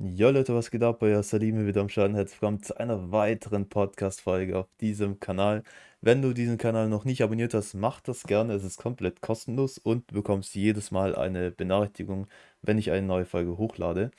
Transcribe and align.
Jo 0.00 0.30
Leute, 0.30 0.54
was 0.54 0.70
geht 0.70 0.84
ab? 0.84 1.02
Euer 1.02 1.24
Salim 1.24 1.66
wieder 1.66 1.80
am 1.80 1.88
Schaden. 1.88 2.14
Herzlich 2.14 2.40
willkommen 2.40 2.62
zu 2.62 2.78
einer 2.78 3.10
weiteren 3.10 3.68
Podcast-Folge 3.68 4.56
auf 4.56 4.68
diesem 4.80 5.18
Kanal. 5.18 5.64
Wenn 6.00 6.22
du 6.22 6.32
diesen 6.32 6.56
Kanal 6.56 6.88
noch 6.88 7.04
nicht 7.04 7.20
abonniert 7.20 7.52
hast, 7.52 7.74
mach 7.74 8.00
das 8.00 8.22
gerne. 8.22 8.52
Es 8.54 8.62
ist 8.62 8.78
komplett 8.78 9.20
kostenlos 9.22 9.76
und 9.76 10.08
du 10.08 10.14
bekommst 10.14 10.54
jedes 10.54 10.92
Mal 10.92 11.16
eine 11.16 11.50
Benachrichtigung, 11.50 12.28
wenn 12.62 12.78
ich 12.78 12.92
eine 12.92 13.08
neue 13.08 13.24
Folge 13.24 13.58
hochlade. 13.58 14.12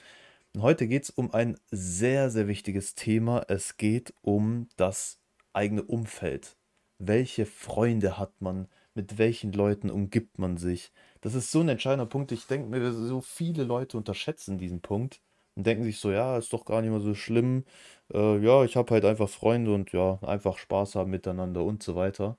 Und 0.54 0.63
heute 0.63 0.86
geht 0.86 1.04
es 1.04 1.12
um 1.12 1.34
ein 1.34 1.57
sehr, 1.71 2.30
sehr 2.30 2.50
wichtiges 2.50 2.96
Thema. 2.96 3.46
Es 3.48 3.77
geht 3.77 4.14
um 4.21 4.68
das 4.75 5.21
eigene 5.54 5.84
Umfeld. 5.84 6.57
Welche 6.98 7.46
Freunde 7.46 8.18
hat 8.18 8.41
man? 8.41 8.68
Mit 8.96 9.18
welchen 9.18 9.54
Leuten 9.54 9.89
umgibt 9.89 10.39
man 10.39 10.57
sich? 10.57 10.91
Das 11.21 11.36
ist 11.36 11.52
so 11.52 11.61
ein 11.61 11.70
entscheidender 11.70 12.05
Punkt. 12.05 12.34
Ich 12.34 12.48
denke 12.48 12.68
mir, 12.70 12.91
so 12.91 13.21
viele 13.21 13.64
Leute 13.64 13.96
unterschätzen 13.96 14.57
diesen 14.57 14.82
Punkt 14.82 15.21
und 15.60 15.68
denken 15.68 15.84
sich 15.84 16.00
so, 16.00 16.10
ja, 16.10 16.38
ist 16.38 16.54
doch 16.54 16.64
gar 16.64 16.82
nicht 16.82 16.89
mehr 16.89 17.02
so 17.02 17.14
schlimm. 17.14 17.65
Äh, 18.14 18.38
ja, 18.39 18.64
ich 18.64 18.78
habe 18.78 18.93
halt 18.93 19.04
einfach 19.04 19.28
Freunde 19.28 19.74
und 19.74 19.92
ja, 19.92 20.18
einfach 20.21 20.57
Spaß 20.57 20.96
haben 20.96 21.11
miteinander 21.11 21.66
und 21.66 21.83
so 21.83 21.97
weiter. 21.97 22.38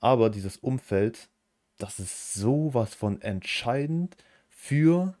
Aber 0.00 0.28
dieses 0.28 0.56
Umfeld, 0.56 1.30
das 1.78 2.00
ist 2.00 2.34
sowas 2.34 2.96
von 2.96 3.22
entscheidend 3.22 4.16
für 4.48 5.16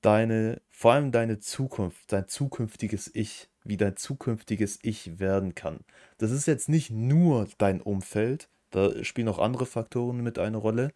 deine, 0.00 0.62
vor 0.70 0.92
allem 0.92 1.10
deine 1.10 1.40
Zukunft, 1.40 2.12
dein 2.12 2.28
zukünftiges 2.28 3.10
Ich, 3.12 3.48
wie 3.64 3.76
dein 3.76 3.96
zukünftiges 3.96 4.78
Ich 4.82 5.18
werden 5.18 5.56
kann. 5.56 5.80
Das 6.18 6.30
ist 6.30 6.46
jetzt 6.46 6.68
nicht 6.68 6.90
nur 6.90 7.48
dein 7.58 7.80
Umfeld, 7.82 8.48
da 8.70 9.02
spielen 9.04 9.28
auch 9.28 9.40
andere 9.40 9.66
Faktoren 9.66 10.22
mit 10.22 10.38
eine 10.38 10.58
Rolle, 10.58 10.92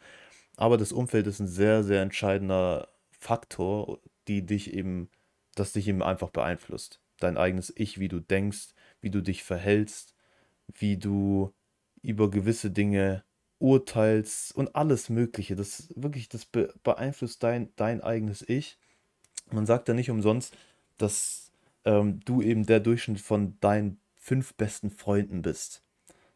aber 0.56 0.79
das 0.79 0.93
Umfeld 0.93 1.27
ist 1.27 1.40
ein 1.40 1.48
sehr, 1.48 1.82
sehr 1.82 2.02
entscheidender 2.02 2.87
Faktor, 3.10 3.98
die 4.29 4.46
dich 4.46 4.73
eben 4.73 5.10
das 5.58 5.72
dich 5.72 5.88
eben 5.88 6.02
einfach 6.02 6.30
beeinflusst. 6.30 7.00
Dein 7.18 7.36
eigenes 7.36 7.72
Ich, 7.76 7.98
wie 7.98 8.08
du 8.08 8.20
denkst, 8.20 8.74
wie 9.00 9.10
du 9.10 9.20
dich 9.20 9.42
verhältst, 9.45 10.15
wie 10.66 10.96
du 10.96 11.52
über 12.02 12.30
gewisse 12.30 12.70
Dinge 12.70 13.24
urteilst 13.59 14.54
und 14.54 14.74
alles 14.76 15.09
Mögliche. 15.09 15.56
Das 15.56 15.92
wirklich, 15.96 16.28
das 16.28 16.46
beeinflusst 16.46 17.42
dein, 17.42 17.74
dein 17.76 18.00
eigenes 18.00 18.48
Ich. 18.48 18.78
Man 19.50 19.66
sagt 19.66 19.88
ja 19.88 19.95
nicht 19.95 20.10
umsonst, 20.10 20.56
dass 20.96 21.50
ähm, 21.84 22.20
du 22.24 22.43
eben 22.43 22.66
der 22.66 22.80
Durchschnitt 22.80 23.20
von 23.20 23.59
deinen 23.60 24.00
fünf 24.16 24.54
besten 24.54 24.90
Freunden 24.90 25.43
bist. 25.43 25.82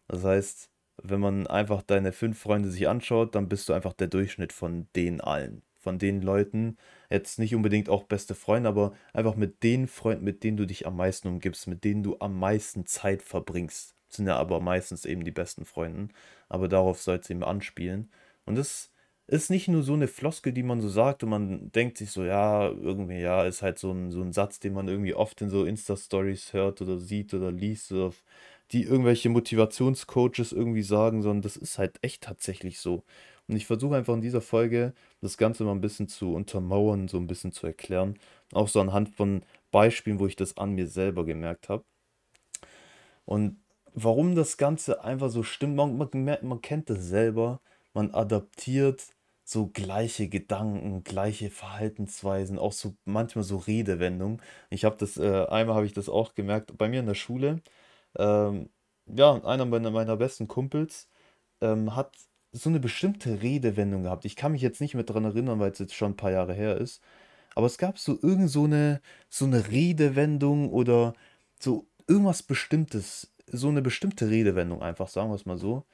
Das 0.08 0.24
heißt, 0.24 0.70
wenn 1.02 1.20
man 1.20 1.46
einfach 1.46 1.82
deine 1.82 2.12
fünf 2.12 2.38
Freunde 2.38 2.70
sich 2.70 2.88
anschaut, 2.88 3.34
dann 3.34 3.48
bist 3.48 3.68
du 3.68 3.72
einfach 3.72 3.92
der 3.92 4.08
Durchschnitt 4.08 4.52
von 4.52 4.88
denen 4.94 5.20
allen 5.20 5.62
von 5.82 5.98
den 5.98 6.22
Leuten, 6.22 6.76
jetzt 7.10 7.38
nicht 7.38 7.54
unbedingt 7.54 7.88
auch 7.88 8.04
beste 8.04 8.34
Freunde, 8.34 8.68
aber 8.68 8.92
einfach 9.12 9.36
mit 9.36 9.62
den 9.62 9.88
Freunden, 9.88 10.24
mit 10.24 10.44
denen 10.44 10.56
du 10.56 10.66
dich 10.66 10.86
am 10.86 10.96
meisten 10.96 11.28
umgibst, 11.28 11.66
mit 11.66 11.84
denen 11.84 12.02
du 12.02 12.16
am 12.20 12.38
meisten 12.38 12.86
Zeit 12.86 13.22
verbringst. 13.22 13.96
Sind 14.08 14.26
ja 14.26 14.36
aber 14.36 14.60
meistens 14.60 15.04
eben 15.04 15.24
die 15.24 15.30
besten 15.30 15.64
Freunde. 15.64 16.14
Aber 16.48 16.68
darauf 16.68 17.00
soll 17.00 17.16
es 17.16 17.30
eben 17.30 17.42
anspielen. 17.42 18.10
Und 18.44 18.56
das 18.56 18.92
ist 19.26 19.50
nicht 19.50 19.68
nur 19.68 19.82
so 19.82 19.94
eine 19.94 20.08
Floskel, 20.08 20.52
die 20.52 20.62
man 20.62 20.80
so 20.80 20.88
sagt 20.88 21.22
und 21.22 21.30
man 21.30 21.72
denkt 21.72 21.98
sich 21.98 22.10
so, 22.10 22.24
ja, 22.24 22.68
irgendwie, 22.68 23.20
ja, 23.20 23.44
ist 23.44 23.62
halt 23.62 23.78
so 23.78 23.92
ein, 23.92 24.10
so 24.10 24.20
ein 24.20 24.32
Satz, 24.32 24.60
den 24.60 24.74
man 24.74 24.88
irgendwie 24.88 25.14
oft 25.14 25.40
in 25.40 25.48
so 25.50 25.64
Insta-Stories 25.64 26.52
hört 26.52 26.82
oder 26.82 26.98
sieht 26.98 27.32
oder 27.34 27.50
liest 27.50 27.92
oder 27.92 28.12
die 28.72 28.84
irgendwelche 28.84 29.28
Motivationscoaches 29.28 30.52
irgendwie 30.52 30.82
sagen, 30.82 31.22
sondern 31.22 31.42
das 31.42 31.56
ist 31.56 31.78
halt 31.78 31.98
echt 32.02 32.22
tatsächlich 32.22 32.80
so. 32.80 33.04
Und 33.48 33.56
ich 33.56 33.66
versuche 33.66 33.96
einfach 33.96 34.14
in 34.14 34.20
dieser 34.20 34.40
Folge 34.40 34.94
das 35.20 35.36
Ganze 35.36 35.64
mal 35.64 35.72
ein 35.72 35.80
bisschen 35.80 36.08
zu 36.08 36.34
untermauern, 36.34 37.08
so 37.08 37.18
ein 37.18 37.26
bisschen 37.26 37.52
zu 37.52 37.66
erklären. 37.66 38.18
Auch 38.52 38.68
so 38.68 38.80
anhand 38.80 39.10
von 39.10 39.44
Beispielen, 39.70 40.18
wo 40.20 40.26
ich 40.26 40.36
das 40.36 40.56
an 40.56 40.72
mir 40.72 40.86
selber 40.86 41.24
gemerkt 41.24 41.68
habe. 41.68 41.84
Und 43.24 43.58
warum 43.94 44.34
das 44.34 44.56
Ganze 44.56 45.04
einfach 45.04 45.30
so 45.30 45.42
stimmt, 45.42 45.76
man, 45.76 45.96
man, 45.96 46.38
man 46.42 46.60
kennt 46.60 46.90
das 46.90 47.04
selber, 47.04 47.60
man 47.94 48.12
adaptiert 48.12 49.04
so 49.44 49.66
gleiche 49.66 50.28
Gedanken, 50.28 51.02
gleiche 51.04 51.50
Verhaltensweisen, 51.50 52.58
auch 52.58 52.72
so 52.72 52.94
manchmal 53.04 53.44
so 53.44 53.58
Redewendungen. 53.58 54.40
Ich 54.70 54.84
habe 54.84 54.96
das, 54.98 55.16
äh, 55.18 55.46
einmal 55.46 55.76
habe 55.76 55.86
ich 55.86 55.92
das 55.92 56.08
auch 56.08 56.34
gemerkt, 56.34 56.76
bei 56.78 56.88
mir 56.88 57.00
in 57.00 57.06
der 57.06 57.14
Schule. 57.14 57.60
Ähm, 58.18 58.70
ja, 59.06 59.34
einer 59.44 59.64
meiner, 59.66 59.90
meiner 59.90 60.16
besten 60.16 60.48
Kumpels 60.48 61.08
ähm, 61.60 61.96
hat 61.96 62.16
so 62.52 62.68
eine 62.70 62.80
bestimmte 62.80 63.42
Redewendung 63.42 64.04
gehabt. 64.04 64.24
Ich 64.24 64.36
kann 64.36 64.52
mich 64.52 64.62
jetzt 64.62 64.80
nicht 64.80 64.94
mehr 64.94 65.04
dran 65.04 65.24
erinnern, 65.24 65.60
weil 65.60 65.72
es 65.72 65.78
jetzt 65.78 65.94
schon 65.94 66.12
ein 66.12 66.16
paar 66.16 66.32
Jahre 66.32 66.54
her 66.54 66.76
ist. 66.78 67.02
Aber 67.54 67.66
es 67.66 67.78
gab 67.78 67.98
so 67.98 68.18
irgend 68.22 68.50
so 68.50 68.64
eine, 68.64 69.00
so 69.28 69.44
eine 69.46 69.70
Redewendung 69.70 70.70
oder 70.70 71.14
so 71.60 71.86
irgendwas 72.08 72.42
Bestimmtes, 72.42 73.32
so 73.46 73.68
eine 73.68 73.82
bestimmte 73.82 74.28
Redewendung 74.30 74.82
einfach, 74.82 75.08
sagen 75.08 75.30
wir 75.30 75.36
es 75.36 75.46
mal 75.46 75.58
so. 75.58 75.84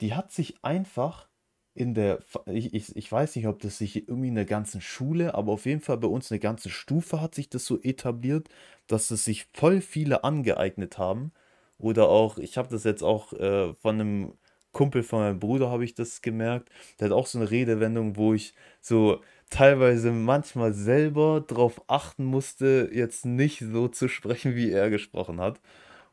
Die 0.00 0.14
hat 0.14 0.32
sich 0.32 0.64
einfach 0.64 1.28
in 1.74 1.94
der, 1.94 2.20
ich, 2.46 2.74
ich, 2.74 2.96
ich 2.96 3.10
weiß 3.12 3.36
nicht, 3.36 3.46
ob 3.46 3.60
das 3.60 3.78
sich 3.78 4.08
irgendwie 4.08 4.28
in 4.28 4.34
der 4.34 4.44
ganzen 4.44 4.80
Schule, 4.80 5.34
aber 5.34 5.52
auf 5.52 5.66
jeden 5.66 5.80
Fall 5.80 5.98
bei 5.98 6.08
uns 6.08 6.30
eine 6.30 6.40
ganze 6.40 6.70
Stufe 6.70 7.20
hat 7.20 7.34
sich 7.34 7.48
das 7.50 7.64
so 7.66 7.80
etabliert, 7.82 8.48
dass 8.88 9.10
es 9.10 9.24
sich 9.24 9.46
voll 9.54 9.80
viele 9.80 10.24
angeeignet 10.24 10.98
haben. 10.98 11.32
Oder 11.78 12.08
auch, 12.08 12.38
ich 12.38 12.58
habe 12.58 12.68
das 12.68 12.84
jetzt 12.84 13.02
auch 13.02 13.32
äh, 13.32 13.74
von 13.74 14.00
einem 14.00 14.32
Kumpel 14.72 15.02
von 15.02 15.20
meinem 15.20 15.38
Bruder 15.38 15.70
habe 15.70 15.84
ich 15.84 15.94
das 15.94 16.22
gemerkt. 16.22 16.70
Der 16.98 17.06
hat 17.06 17.12
auch 17.12 17.26
so 17.26 17.38
eine 17.38 17.50
Redewendung, 17.50 18.16
wo 18.16 18.34
ich 18.34 18.54
so 18.80 19.20
teilweise 19.50 20.12
manchmal 20.12 20.72
selber 20.72 21.44
darauf 21.46 21.82
achten 21.88 22.24
musste, 22.24 22.90
jetzt 22.92 23.26
nicht 23.26 23.60
so 23.60 23.88
zu 23.88 24.08
sprechen, 24.08 24.54
wie 24.56 24.70
er 24.70 24.90
gesprochen 24.90 25.40
hat. 25.40 25.60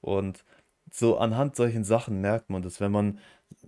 Und 0.02 0.44
so 0.92 1.18
anhand 1.18 1.56
solchen 1.56 1.84
Sachen 1.84 2.20
merkt 2.22 2.50
man 2.50 2.62
das, 2.62 2.82
wenn 2.82 2.92
man 2.92 3.20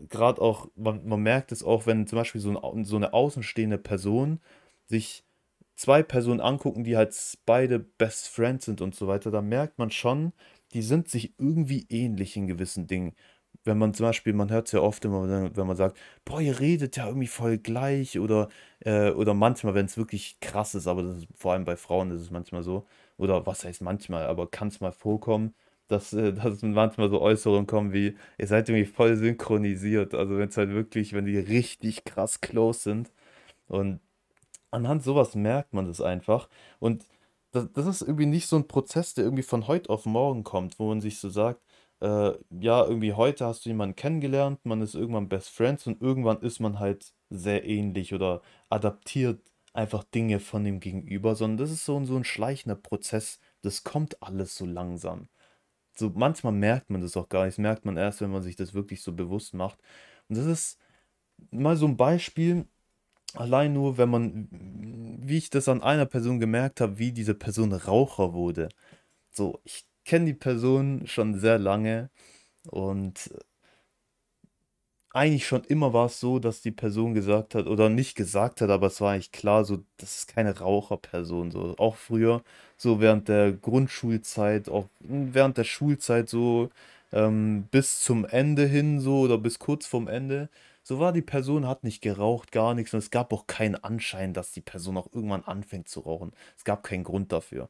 gerade 0.09 0.41
auch, 0.41 0.69
man, 0.75 1.05
man 1.07 1.21
merkt 1.21 1.51
es 1.51 1.63
auch, 1.63 1.85
wenn 1.85 2.07
zum 2.07 2.17
Beispiel 2.17 2.41
so, 2.41 2.59
ein, 2.59 2.83
so 2.85 2.95
eine 2.95 3.13
außenstehende 3.13 3.77
Person 3.77 4.41
sich 4.87 5.23
zwei 5.75 6.03
Personen 6.03 6.41
angucken, 6.41 6.83
die 6.83 6.97
halt 6.97 7.15
beide 7.45 7.79
Best 7.79 8.27
Friends 8.27 8.65
sind 8.65 8.81
und 8.81 8.93
so 8.93 9.07
weiter, 9.07 9.31
da 9.31 9.41
merkt 9.41 9.79
man 9.79 9.89
schon, 9.91 10.33
die 10.73 10.81
sind 10.81 11.09
sich 11.09 11.33
irgendwie 11.37 11.85
ähnlich 11.89 12.35
in 12.37 12.47
gewissen 12.47 12.87
Dingen. 12.87 13.13
Wenn 13.63 13.77
man 13.77 13.93
zum 13.93 14.07
Beispiel, 14.07 14.33
man 14.33 14.49
hört 14.51 14.67
es 14.67 14.71
ja 14.73 14.79
oft 14.81 15.05
immer, 15.05 15.27
wenn 15.55 15.67
man 15.67 15.75
sagt, 15.77 15.97
boah, 16.25 16.41
ihr 16.41 16.59
redet 16.59 16.97
ja 16.97 17.07
irgendwie 17.07 17.27
voll 17.27 17.57
gleich 17.57 18.17
oder, 18.19 18.49
äh, 18.79 19.11
oder 19.11 19.33
manchmal, 19.33 19.75
wenn 19.75 19.85
es 19.85 19.97
wirklich 19.97 20.39
krass 20.39 20.73
ist, 20.75 20.87
aber 20.87 21.03
das 21.03 21.17
ist, 21.19 21.27
vor 21.35 21.53
allem 21.53 21.65
bei 21.65 21.75
Frauen 21.77 22.11
ist 22.11 22.21
es 22.21 22.31
manchmal 22.31 22.63
so, 22.63 22.85
oder 23.17 23.45
was 23.45 23.63
heißt 23.65 23.81
manchmal, 23.81 24.25
aber 24.27 24.49
kann 24.49 24.69
es 24.69 24.79
mal 24.81 24.91
vorkommen, 24.91 25.53
dass, 25.87 26.13
äh, 26.13 26.33
dass 26.33 26.61
manchmal 26.63 27.09
so 27.09 27.21
Äußerungen 27.21 27.67
kommen 27.67 27.93
wie, 27.93 28.15
ihr 28.37 28.47
seid 28.47 28.69
irgendwie 28.69 28.85
voll 28.85 29.15
synchronisiert, 29.17 30.15
also 30.15 30.37
wenn 30.37 30.49
es 30.49 30.57
halt 30.57 30.71
wirklich, 30.71 31.13
wenn 31.13 31.25
die 31.25 31.37
richtig 31.37 32.03
krass 32.05 32.41
close 32.41 32.79
sind. 32.81 33.11
Und 33.67 33.99
anhand 34.71 35.03
sowas 35.03 35.35
merkt 35.35 35.73
man 35.73 35.85
das 35.87 36.01
einfach. 36.01 36.49
Und 36.79 37.05
das, 37.51 37.71
das 37.73 37.85
ist 37.87 38.01
irgendwie 38.01 38.25
nicht 38.25 38.47
so 38.47 38.55
ein 38.57 38.67
Prozess, 38.67 39.13
der 39.13 39.25
irgendwie 39.25 39.43
von 39.43 39.67
heute 39.67 39.89
auf 39.89 40.05
morgen 40.05 40.43
kommt, 40.43 40.79
wo 40.79 40.87
man 40.89 41.01
sich 41.01 41.19
so 41.19 41.29
sagt, 41.29 41.61
äh, 42.01 42.31
ja, 42.49 42.85
irgendwie 42.85 43.13
heute 43.13 43.45
hast 43.45 43.65
du 43.65 43.69
jemanden 43.69 43.95
kennengelernt, 43.95 44.59
man 44.65 44.81
ist 44.81 44.95
irgendwann 44.95 45.29
Best 45.29 45.49
Friends 45.49 45.87
und 45.87 46.01
irgendwann 46.01 46.41
ist 46.41 46.59
man 46.59 46.79
halt 46.79 47.13
sehr 47.29 47.65
ähnlich 47.65 48.13
oder 48.13 48.41
adaptiert 48.69 49.41
einfach 49.73 50.03
Dinge 50.03 50.39
von 50.39 50.63
dem 50.63 50.79
Gegenüber, 50.79 51.35
sondern 51.35 51.57
das 51.57 51.71
ist 51.71 51.85
so, 51.85 52.03
so 52.05 52.17
ein 52.17 52.23
schleichender 52.25 52.75
Prozess. 52.75 53.39
Das 53.61 53.83
kommt 53.83 54.21
alles 54.21 54.55
so 54.57 54.65
langsam. 54.65 55.29
So 55.95 56.11
manchmal 56.15 56.53
merkt 56.53 56.89
man 56.89 57.01
das 57.01 57.17
auch 57.17 57.29
gar 57.29 57.45
nicht. 57.45 57.55
Das 57.57 57.61
merkt 57.63 57.85
man 57.85 57.97
erst, 57.97 58.21
wenn 58.21 58.31
man 58.31 58.43
sich 58.43 58.55
das 58.55 58.73
wirklich 58.73 59.01
so 59.03 59.13
bewusst 59.13 59.53
macht. 59.53 59.79
Und 60.29 60.37
das 60.37 60.45
ist 60.45 60.79
mal 61.51 61.77
so 61.77 61.87
ein 61.87 61.97
Beispiel, 61.97 62.67
allein 63.35 63.73
nur, 63.73 63.97
wenn 63.97 64.09
man, 64.09 64.47
wie 65.21 65.37
ich 65.37 65.49
das 65.49 65.67
an 65.69 65.81
einer 65.83 66.05
Person 66.05 66.39
gemerkt 66.39 66.81
habe, 66.81 66.99
wie 66.99 67.11
diese 67.11 67.35
Person 67.35 67.73
Raucher 67.73 68.33
wurde. 68.33 68.69
So, 69.31 69.59
ich 69.65 69.85
kenne 70.05 70.25
die 70.25 70.33
Person 70.33 71.07
schon 71.07 71.39
sehr 71.39 71.59
lange 71.59 72.09
und 72.69 73.31
eigentlich 75.13 75.45
schon 75.45 75.63
immer 75.65 75.93
war 75.93 76.05
es 76.05 76.19
so, 76.19 76.39
dass 76.39 76.61
die 76.61 76.71
Person 76.71 77.13
gesagt 77.13 77.55
hat, 77.55 77.67
oder 77.67 77.89
nicht 77.89 78.15
gesagt 78.15 78.61
hat, 78.61 78.69
aber 78.69 78.87
es 78.87 79.01
war 79.01 79.11
eigentlich 79.13 79.31
klar, 79.31 79.65
so, 79.65 79.79
das 79.97 80.19
ist 80.19 80.27
keine 80.33 80.57
Raucherperson. 80.57 81.51
So. 81.51 81.75
Auch 81.77 81.95
früher, 81.97 82.43
so 82.77 83.01
während 83.01 83.27
der 83.27 83.51
Grundschulzeit, 83.51 84.69
auch 84.69 84.87
während 84.99 85.57
der 85.57 85.65
Schulzeit, 85.65 86.29
so 86.29 86.69
ähm, 87.11 87.67
bis 87.71 87.99
zum 88.01 88.25
Ende 88.25 88.65
hin, 88.65 88.99
so, 89.01 89.21
oder 89.21 89.37
bis 89.37 89.59
kurz 89.59 89.85
vorm 89.85 90.07
Ende, 90.07 90.49
so 90.83 90.99
war 90.99 91.13
die 91.13 91.21
Person, 91.21 91.67
hat 91.67 91.83
nicht 91.83 92.01
geraucht, 92.01 92.51
gar 92.51 92.73
nichts, 92.73 92.93
und 92.93 92.99
es 92.99 93.11
gab 93.11 93.33
auch 93.33 93.47
keinen 93.47 93.75
Anschein, 93.75 94.33
dass 94.33 94.51
die 94.51 94.61
Person 94.61 94.97
auch 94.97 95.09
irgendwann 95.13 95.43
anfängt 95.43 95.89
zu 95.89 96.01
rauchen. 96.01 96.31
Es 96.57 96.63
gab 96.63 96.83
keinen 96.83 97.03
Grund 97.03 97.31
dafür. 97.31 97.69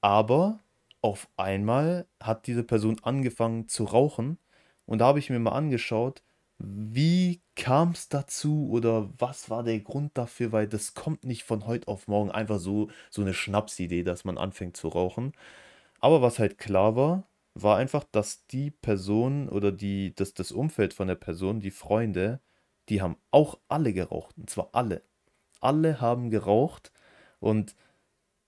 Aber 0.00 0.60
auf 1.00 1.28
einmal 1.36 2.06
hat 2.22 2.46
diese 2.46 2.64
Person 2.64 2.96
angefangen 3.02 3.68
zu 3.68 3.84
rauchen. 3.84 4.38
Und 4.86 4.98
da 5.00 5.06
habe 5.06 5.18
ich 5.18 5.30
mir 5.30 5.38
mal 5.38 5.52
angeschaut, 5.52 6.22
wie 6.58 7.42
kam 7.56 7.90
es 7.92 8.08
dazu 8.08 8.68
oder 8.70 9.10
was 9.18 9.50
war 9.50 9.62
der 9.64 9.80
Grund 9.80 10.16
dafür? 10.16 10.52
Weil 10.52 10.68
das 10.68 10.94
kommt 10.94 11.24
nicht 11.24 11.44
von 11.44 11.66
heute 11.66 11.88
auf 11.88 12.08
morgen 12.08 12.30
einfach 12.30 12.58
so, 12.58 12.88
so 13.10 13.22
eine 13.22 13.34
Schnapsidee, 13.34 14.02
dass 14.04 14.24
man 14.24 14.38
anfängt 14.38 14.76
zu 14.76 14.88
rauchen. 14.88 15.32
Aber 16.00 16.22
was 16.22 16.38
halt 16.38 16.58
klar 16.58 16.96
war, 16.96 17.24
war 17.54 17.76
einfach, 17.76 18.04
dass 18.04 18.46
die 18.46 18.70
Person 18.70 19.48
oder 19.48 19.72
die, 19.72 20.14
das, 20.14 20.34
das 20.34 20.52
Umfeld 20.52 20.92
von 20.92 21.08
der 21.08 21.14
Person, 21.14 21.60
die 21.60 21.70
Freunde, 21.70 22.40
die 22.88 23.00
haben 23.00 23.16
auch 23.30 23.58
alle 23.68 23.92
geraucht. 23.92 24.36
Und 24.36 24.50
zwar 24.50 24.70
alle. 24.72 25.02
Alle 25.60 26.00
haben 26.00 26.30
geraucht. 26.30 26.92
Und 27.40 27.74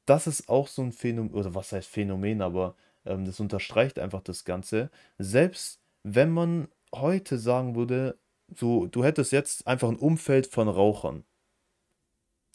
das 0.07 0.27
ist 0.27 0.49
auch 0.49 0.69
so 0.69 0.83
ein 0.83 0.93
Phänomen, 0.93 1.35
oder 1.35 1.55
was 1.55 1.73
heißt 1.73 1.89
Phänomen, 1.89 2.43
aber 2.43 2.77
ähm, 3.05 3.25
das 3.25 3.41
unterstreicht 3.41 3.99
einfach 3.99 4.23
das 4.23 4.45
Ganze. 4.45 4.91
Selbst 5.19 5.81
wenn 6.03 6.31
man 6.31 6.69
heute 6.95 7.39
sagen 7.39 7.75
würde, 7.75 8.19
so, 8.55 8.87
du 8.87 9.05
hättest 9.05 9.33
jetzt 9.33 9.67
einfach 9.67 9.89
ein 9.89 9.97
Umfeld 9.97 10.47
von 10.47 10.69
Rauchern, 10.69 11.25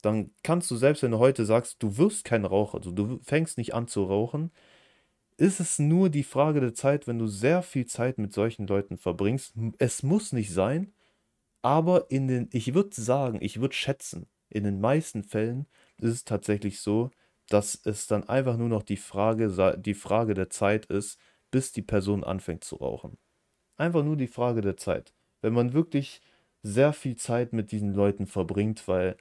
dann 0.02 0.32
kannst 0.44 0.72
du 0.72 0.76
selbst, 0.76 1.04
wenn 1.04 1.12
du 1.12 1.20
heute 1.20 1.46
sagst, 1.46 1.84
du 1.84 1.98
wirst 1.98 2.24
kein 2.24 2.46
Raucher, 2.46 2.78
also 2.78 2.92
du 2.92 3.20
fängst 3.24 3.58
nicht 3.58 3.74
an 3.74 3.88
zu 3.88 4.04
rauchen, 4.04 4.52
ist 5.42 5.60
es 5.60 5.80
nur 5.80 6.12
die 6.12 6.24
Frage 6.24 6.62
der 6.62 6.76
Zeit, 6.76 7.08
wenn 7.08 7.18
du 7.18 7.26
sehr 7.26 7.64
viel 7.64 7.88
Zeit 7.88 8.20
mit 8.20 8.32
solchen 8.32 8.68
Leuten 8.68 8.98
verbringst. 8.98 9.56
Es 9.80 10.04
muss 10.04 10.34
nicht 10.34 10.54
sein, 10.54 10.94
aber 11.64 12.12
in 12.12 12.28
den, 12.28 12.48
ich 12.52 12.76
würde 12.76 13.02
sagen, 13.02 13.40
ich 13.42 13.60
würde 13.60 13.74
schätzen, 13.74 14.28
in 14.50 14.66
den 14.66 14.80
meisten 14.80 15.24
Fällen 15.24 15.66
ist 15.98 16.12
es 16.12 16.26
tatsächlich 16.26 16.80
so, 16.80 17.10
dass 17.48 17.82
es 17.86 18.06
dann 18.06 18.30
einfach 18.30 18.56
nur 18.56 18.70
noch 18.70 18.84
die 18.84 18.98
Frage, 18.98 19.80
die 19.80 19.96
Frage 19.96 20.36
der 20.36 20.52
Zeit 20.52 20.86
ist, 20.86 21.20
bis 21.50 21.72
die 21.72 21.82
Person 21.82 22.24
anfängt 22.24 22.64
zu 22.64 22.76
rauchen. 22.76 23.18
Einfach 23.78 24.04
nur 24.04 24.18
die 24.18 24.28
Frage 24.28 24.62
der 24.62 24.78
Zeit. 24.78 25.12
Wenn 25.42 25.54
man 25.54 25.74
wirklich 25.74 26.22
sehr 26.62 26.94
viel 26.94 27.16
Zeit 27.16 27.52
mit 27.52 27.72
diesen 27.72 27.96
Leuten 27.96 28.28
verbringt, 28.28 28.88
weil 28.88 29.18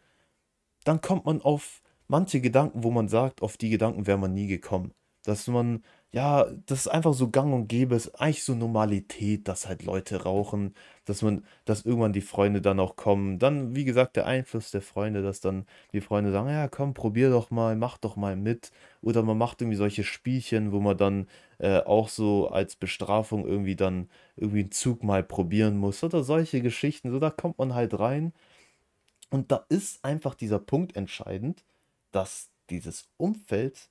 dann 0.84 1.00
kommt 1.00 1.24
man 1.24 1.40
auf 1.40 1.80
manche 2.08 2.42
Gedanken, 2.42 2.84
wo 2.84 2.90
man 2.90 3.08
sagt, 3.08 3.40
auf 3.40 3.56
die 3.56 3.70
Gedanken 3.70 4.06
wäre 4.06 4.18
man 4.18 4.34
nie 4.34 4.48
gekommen. 4.48 4.92
Dass 5.24 5.46
man 5.46 5.82
ja, 6.12 6.46
das 6.66 6.80
ist 6.80 6.88
einfach 6.88 7.14
so 7.14 7.30
gang 7.30 7.54
und 7.54 7.68
gäbe, 7.68 7.94
ist 7.94 8.20
eigentlich 8.20 8.42
so 8.42 8.54
Normalität, 8.54 9.46
dass 9.46 9.68
halt 9.68 9.84
Leute 9.84 10.24
rauchen, 10.24 10.74
dass 11.04 11.22
man, 11.22 11.44
dass 11.64 11.84
irgendwann 11.84 12.12
die 12.12 12.20
Freunde 12.20 12.60
dann 12.60 12.80
auch 12.80 12.96
kommen. 12.96 13.38
Dann, 13.38 13.76
wie 13.76 13.84
gesagt, 13.84 14.16
der 14.16 14.26
Einfluss 14.26 14.72
der 14.72 14.82
Freunde, 14.82 15.22
dass 15.22 15.40
dann 15.40 15.66
die 15.92 16.00
Freunde 16.00 16.32
sagen, 16.32 16.48
ja, 16.48 16.66
komm, 16.68 16.94
probier 16.94 17.30
doch 17.30 17.50
mal, 17.52 17.76
mach 17.76 17.96
doch 17.98 18.16
mal 18.16 18.34
mit. 18.34 18.72
Oder 19.02 19.22
man 19.22 19.38
macht 19.38 19.60
irgendwie 19.62 19.76
solche 19.76 20.02
Spielchen, 20.02 20.72
wo 20.72 20.80
man 20.80 20.96
dann 20.96 21.28
äh, 21.58 21.78
auch 21.78 22.08
so 22.08 22.48
als 22.48 22.74
Bestrafung 22.74 23.46
irgendwie 23.46 23.76
dann 23.76 24.08
irgendwie 24.36 24.60
einen 24.60 24.72
Zug 24.72 25.04
mal 25.04 25.22
probieren 25.22 25.76
muss. 25.76 26.02
Oder 26.02 26.24
solche 26.24 26.60
Geschichten. 26.60 27.10
So, 27.12 27.20
da 27.20 27.30
kommt 27.30 27.58
man 27.58 27.74
halt 27.74 27.98
rein. 27.98 28.32
Und 29.30 29.52
da 29.52 29.64
ist 29.68 30.04
einfach 30.04 30.34
dieser 30.34 30.58
Punkt 30.58 30.96
entscheidend, 30.96 31.64
dass 32.12 32.50
dieses 32.70 33.08
Umfeld 33.16 33.89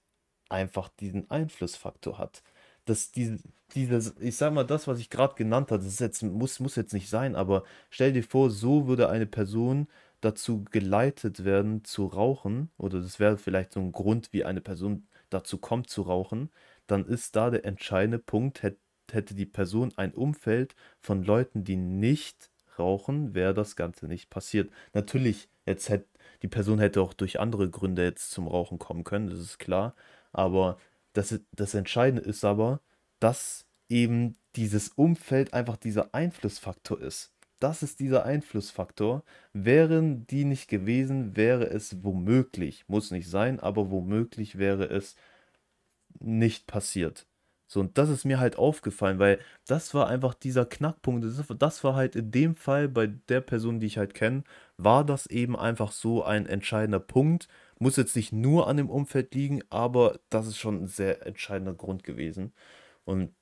einfach 0.50 0.90
diesen 0.90 1.30
Einflussfaktor 1.30 2.18
hat. 2.18 2.44
Dass 2.86 3.12
diese, 3.12 3.40
dieses, 3.76 4.16
ich 4.20 4.36
sag 4.36 4.54
mal, 4.54 4.66
das, 4.66 4.88
was 4.88 5.00
ich 5.00 5.10
gerade 5.10 5.36
genannt 5.36 5.72
habe, 5.72 5.84
das 5.84 5.94
ist 5.94 6.00
jetzt, 6.00 6.24
muss, 6.24 6.60
muss 6.60 6.76
jetzt 6.76 6.94
nicht 6.94 7.10
sein, 7.10 7.36
aber 7.36 7.64
stell 7.90 8.14
dir 8.14 8.24
vor, 8.24 8.50
so 8.50 8.88
würde 8.88 9.10
eine 9.10 9.28
Person 9.28 9.88
dazu 10.22 10.66
geleitet 10.66 11.46
werden 11.46 11.84
zu 11.86 12.08
rauchen, 12.08 12.72
oder 12.78 13.02
das 13.02 13.20
wäre 13.20 13.38
vielleicht 13.38 13.74
so 13.74 13.80
ein 13.80 13.92
Grund, 13.92 14.34
wie 14.34 14.44
eine 14.44 14.62
Person 14.62 15.08
dazu 15.30 15.58
kommt 15.60 15.90
zu 15.90 16.02
rauchen, 16.04 16.50
dann 16.88 17.06
ist 17.06 17.36
da 17.36 17.50
der 17.52 17.66
entscheidende 17.66 18.20
Punkt, 18.20 18.64
hätte 18.64 19.36
die 19.36 19.46
Person 19.46 19.94
ein 19.96 20.14
Umfeld 20.14 20.76
von 21.00 21.24
Leuten, 21.24 21.64
die 21.64 21.76
nicht 21.76 22.50
rauchen, 22.78 23.34
wäre 23.36 23.54
das 23.54 23.76
Ganze 23.76 24.08
nicht 24.08 24.30
passiert. 24.30 24.72
Natürlich, 24.94 25.50
jetzt 25.66 25.90
hätte 25.90 26.08
die 26.42 26.48
Person 26.48 26.80
hätte 26.80 27.02
auch 27.02 27.14
durch 27.14 27.40
andere 27.40 27.70
Gründe 27.70 28.04
jetzt 28.04 28.32
zum 28.32 28.48
Rauchen 28.48 28.80
kommen 28.80 29.04
können, 29.04 29.30
das 29.30 29.40
ist 29.40 29.60
klar, 29.60 29.94
aber 30.32 30.78
das, 31.14 31.40
das 31.52 31.74
Entscheidende 31.74 32.22
ist 32.22 32.44
aber, 32.46 32.82
dass 33.20 33.66
eben 33.90 34.36
dieses 34.56 34.90
Umfeld 34.90 35.54
einfach 35.54 35.78
dieser 35.78 36.14
Einflussfaktor 36.14 37.02
ist. 37.02 37.34
Das 37.60 37.84
ist 37.84 38.00
dieser 38.00 38.26
Einflussfaktor. 38.26 39.24
Wären 39.54 40.26
die 40.28 40.46
nicht 40.46 40.70
gewesen, 40.70 41.36
wäre 41.36 41.66
es 41.70 42.04
womöglich, 42.04 42.88
muss 42.88 43.12
nicht 43.12 43.30
sein, 43.30 43.60
aber 43.60 43.92
womöglich 43.92 44.58
wäre 44.58 44.86
es 44.86 45.16
nicht 46.20 46.68
passiert. 46.68 47.28
So, 47.72 47.82
und 47.82 48.00
das 48.00 48.10
ist 48.10 48.26
mir 48.26 48.40
halt 48.40 48.58
aufgefallen, 48.58 49.20
weil 49.20 49.38
das 49.68 49.94
war 49.94 50.08
einfach 50.08 50.34
dieser 50.34 50.66
Knackpunkt. 50.66 51.24
Das 51.60 51.84
war 51.84 51.96
halt 51.96 52.16
in 52.16 52.32
dem 52.32 52.56
Fall 52.56 52.90
bei 52.90 53.06
der 53.06 53.42
Person, 53.42 53.80
die 53.80 53.86
ich 53.86 54.00
halt 54.00 54.16
kenne, 54.16 54.44
war 54.78 55.06
das 55.06 55.28
eben 55.28 55.56
einfach 55.56 55.92
so 55.92 56.24
ein 56.24 56.48
entscheidender 56.48 57.00
Punkt, 57.00 57.48
muss 57.78 57.96
jetzt 57.96 58.16
nicht 58.16 58.34
nur 58.34 58.68
an 58.68 58.78
dem 58.78 58.90
Umfeld 58.90 59.36
liegen, 59.36 59.62
aber 59.70 60.20
das 60.32 60.48
ist 60.48 60.58
schon 60.58 60.82
ein 60.82 60.88
sehr 60.88 61.28
entscheidender 61.28 61.76
Grund 61.76 62.04
gewesen. 62.04 62.54
Und 63.06 63.36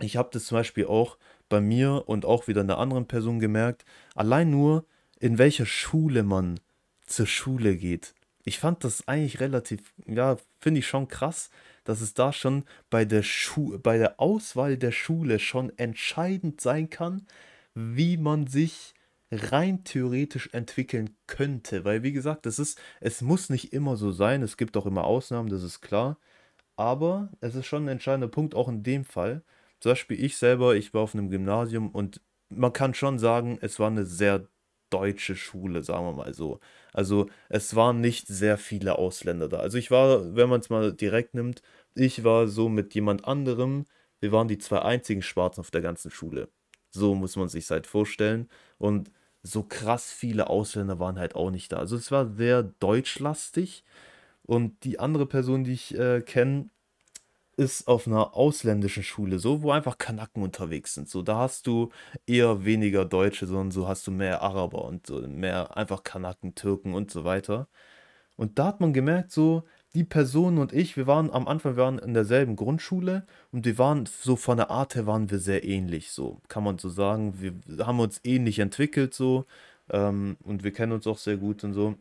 ich 0.00 0.16
habe 0.16 0.30
das 0.32 0.46
zum 0.46 0.58
Beispiel 0.58 0.86
auch 0.86 1.16
bei 1.48 1.60
mir 1.60 2.02
und 2.08 2.24
auch 2.24 2.48
wieder 2.48 2.62
einer 2.62 2.78
anderen 2.78 3.06
Person 3.06 3.38
gemerkt, 3.38 3.84
allein 4.16 4.50
nur, 4.50 4.86
in 5.20 5.38
welcher 5.38 5.66
Schule 5.66 6.24
man 6.24 6.58
zur 7.06 7.26
Schule 7.26 7.76
geht. 7.76 8.12
Ich 8.44 8.58
fand 8.58 8.82
das 8.82 9.06
eigentlich 9.06 9.38
relativ, 9.38 9.92
ja, 10.04 10.36
finde 10.58 10.80
ich 10.80 10.86
schon 10.88 11.06
krass, 11.06 11.50
dass 11.88 12.02
es 12.02 12.12
da 12.12 12.34
schon 12.34 12.64
bei 12.90 13.06
der, 13.06 13.22
Schu 13.22 13.78
bei 13.78 13.96
der 13.96 14.20
Auswahl 14.20 14.76
der 14.76 14.92
Schule 14.92 15.38
schon 15.38 15.72
entscheidend 15.78 16.60
sein 16.60 16.90
kann, 16.90 17.26
wie 17.72 18.18
man 18.18 18.46
sich 18.46 18.92
rein 19.30 19.84
theoretisch 19.84 20.50
entwickeln 20.52 21.16
könnte. 21.26 21.86
Weil, 21.86 22.02
wie 22.02 22.12
gesagt, 22.12 22.44
das 22.44 22.58
ist, 22.58 22.78
es 23.00 23.22
muss 23.22 23.48
nicht 23.48 23.72
immer 23.72 23.96
so 23.96 24.12
sein. 24.12 24.42
Es 24.42 24.58
gibt 24.58 24.76
auch 24.76 24.84
immer 24.84 25.04
Ausnahmen, 25.04 25.48
das 25.48 25.62
ist 25.62 25.80
klar. 25.80 26.18
Aber 26.76 27.30
es 27.40 27.54
ist 27.54 27.64
schon 27.64 27.86
ein 27.86 27.88
entscheidender 27.88 28.28
Punkt, 28.28 28.54
auch 28.54 28.68
in 28.68 28.82
dem 28.82 29.06
Fall. 29.06 29.42
Zum 29.80 29.92
Beispiel 29.92 30.22
ich 30.22 30.36
selber, 30.36 30.76
ich 30.76 30.92
war 30.92 31.00
auf 31.00 31.14
einem 31.14 31.30
Gymnasium 31.30 31.90
und 31.90 32.20
man 32.50 32.74
kann 32.74 32.92
schon 32.92 33.18
sagen, 33.18 33.56
es 33.62 33.78
war 33.78 33.88
eine 33.88 34.04
sehr 34.04 34.46
deutsche 34.90 35.36
Schule, 35.36 35.82
sagen 35.82 36.06
wir 36.06 36.12
mal 36.12 36.34
so. 36.34 36.60
Also 36.92 37.28
es 37.48 37.74
waren 37.76 38.00
nicht 38.00 38.26
sehr 38.26 38.58
viele 38.58 38.98
Ausländer 38.98 39.48
da. 39.48 39.58
Also 39.58 39.78
ich 39.78 39.90
war, 39.90 40.34
wenn 40.34 40.48
man 40.48 40.60
es 40.60 40.70
mal 40.70 40.92
direkt 40.92 41.34
nimmt, 41.34 41.62
ich 41.94 42.24
war 42.24 42.48
so 42.48 42.68
mit 42.68 42.94
jemand 42.94 43.26
anderem, 43.26 43.86
wir 44.20 44.32
waren 44.32 44.48
die 44.48 44.58
zwei 44.58 44.80
einzigen 44.82 45.22
Schwarzen 45.22 45.60
auf 45.60 45.70
der 45.70 45.80
ganzen 45.80 46.10
Schule. 46.10 46.48
So 46.90 47.14
muss 47.14 47.36
man 47.36 47.48
sich 47.48 47.70
halt 47.70 47.86
vorstellen. 47.86 48.48
Und 48.78 49.10
so 49.42 49.62
krass 49.62 50.10
viele 50.10 50.48
Ausländer 50.50 50.98
waren 50.98 51.18
halt 51.18 51.34
auch 51.34 51.50
nicht 51.50 51.72
da. 51.72 51.76
Also 51.78 51.96
es 51.96 52.10
war 52.10 52.26
sehr 52.26 52.62
deutschlastig. 52.62 53.84
Und 54.42 54.84
die 54.84 54.98
andere 54.98 55.26
Person, 55.26 55.64
die 55.64 55.72
ich 55.72 55.96
äh, 55.98 56.22
kenne, 56.22 56.70
ist 57.58 57.88
auf 57.88 58.06
einer 58.06 58.36
ausländischen 58.36 59.02
Schule, 59.02 59.40
so, 59.40 59.62
wo 59.62 59.72
einfach 59.72 59.98
Kanaken 59.98 60.42
unterwegs 60.44 60.94
sind. 60.94 61.08
So, 61.08 61.22
da 61.22 61.38
hast 61.38 61.66
du 61.66 61.90
eher 62.26 62.64
weniger 62.64 63.04
Deutsche, 63.04 63.46
sondern 63.46 63.72
so 63.72 63.88
hast 63.88 64.06
du 64.06 64.12
mehr 64.12 64.42
Araber 64.42 64.84
und 64.84 65.06
so 65.08 65.20
mehr 65.26 65.76
einfach 65.76 66.04
Kanaken, 66.04 66.54
Türken 66.54 66.94
und 66.94 67.10
so 67.10 67.24
weiter. 67.24 67.68
Und 68.36 68.58
da 68.58 68.66
hat 68.66 68.80
man 68.80 68.92
gemerkt, 68.92 69.32
so, 69.32 69.64
die 69.94 70.04
Person 70.04 70.58
und 70.58 70.72
ich, 70.72 70.96
wir 70.96 71.06
waren 71.06 71.30
am 71.30 71.48
Anfang, 71.48 71.76
wir 71.76 71.82
waren 71.82 71.98
in 71.98 72.14
derselben 72.14 72.56
Grundschule 72.56 73.26
und 73.52 73.64
wir 73.64 73.78
waren 73.78 74.06
so 74.06 74.36
von 74.36 74.58
der 74.58 74.70
Art 74.70 74.94
her 74.94 75.06
waren 75.06 75.30
wir 75.30 75.38
sehr 75.38 75.64
ähnlich, 75.64 76.12
so 76.12 76.40
kann 76.48 76.62
man 76.64 76.78
so 76.78 76.88
sagen. 76.88 77.40
Wir 77.40 77.86
haben 77.86 78.00
uns 78.00 78.20
ähnlich 78.24 78.58
entwickelt 78.58 79.14
so 79.14 79.46
ähm, 79.90 80.36
und 80.44 80.62
wir 80.64 80.72
kennen 80.72 80.92
uns 80.92 81.06
auch 81.06 81.18
sehr 81.18 81.36
gut 81.36 81.64
und 81.64 81.72
so. 81.72 81.94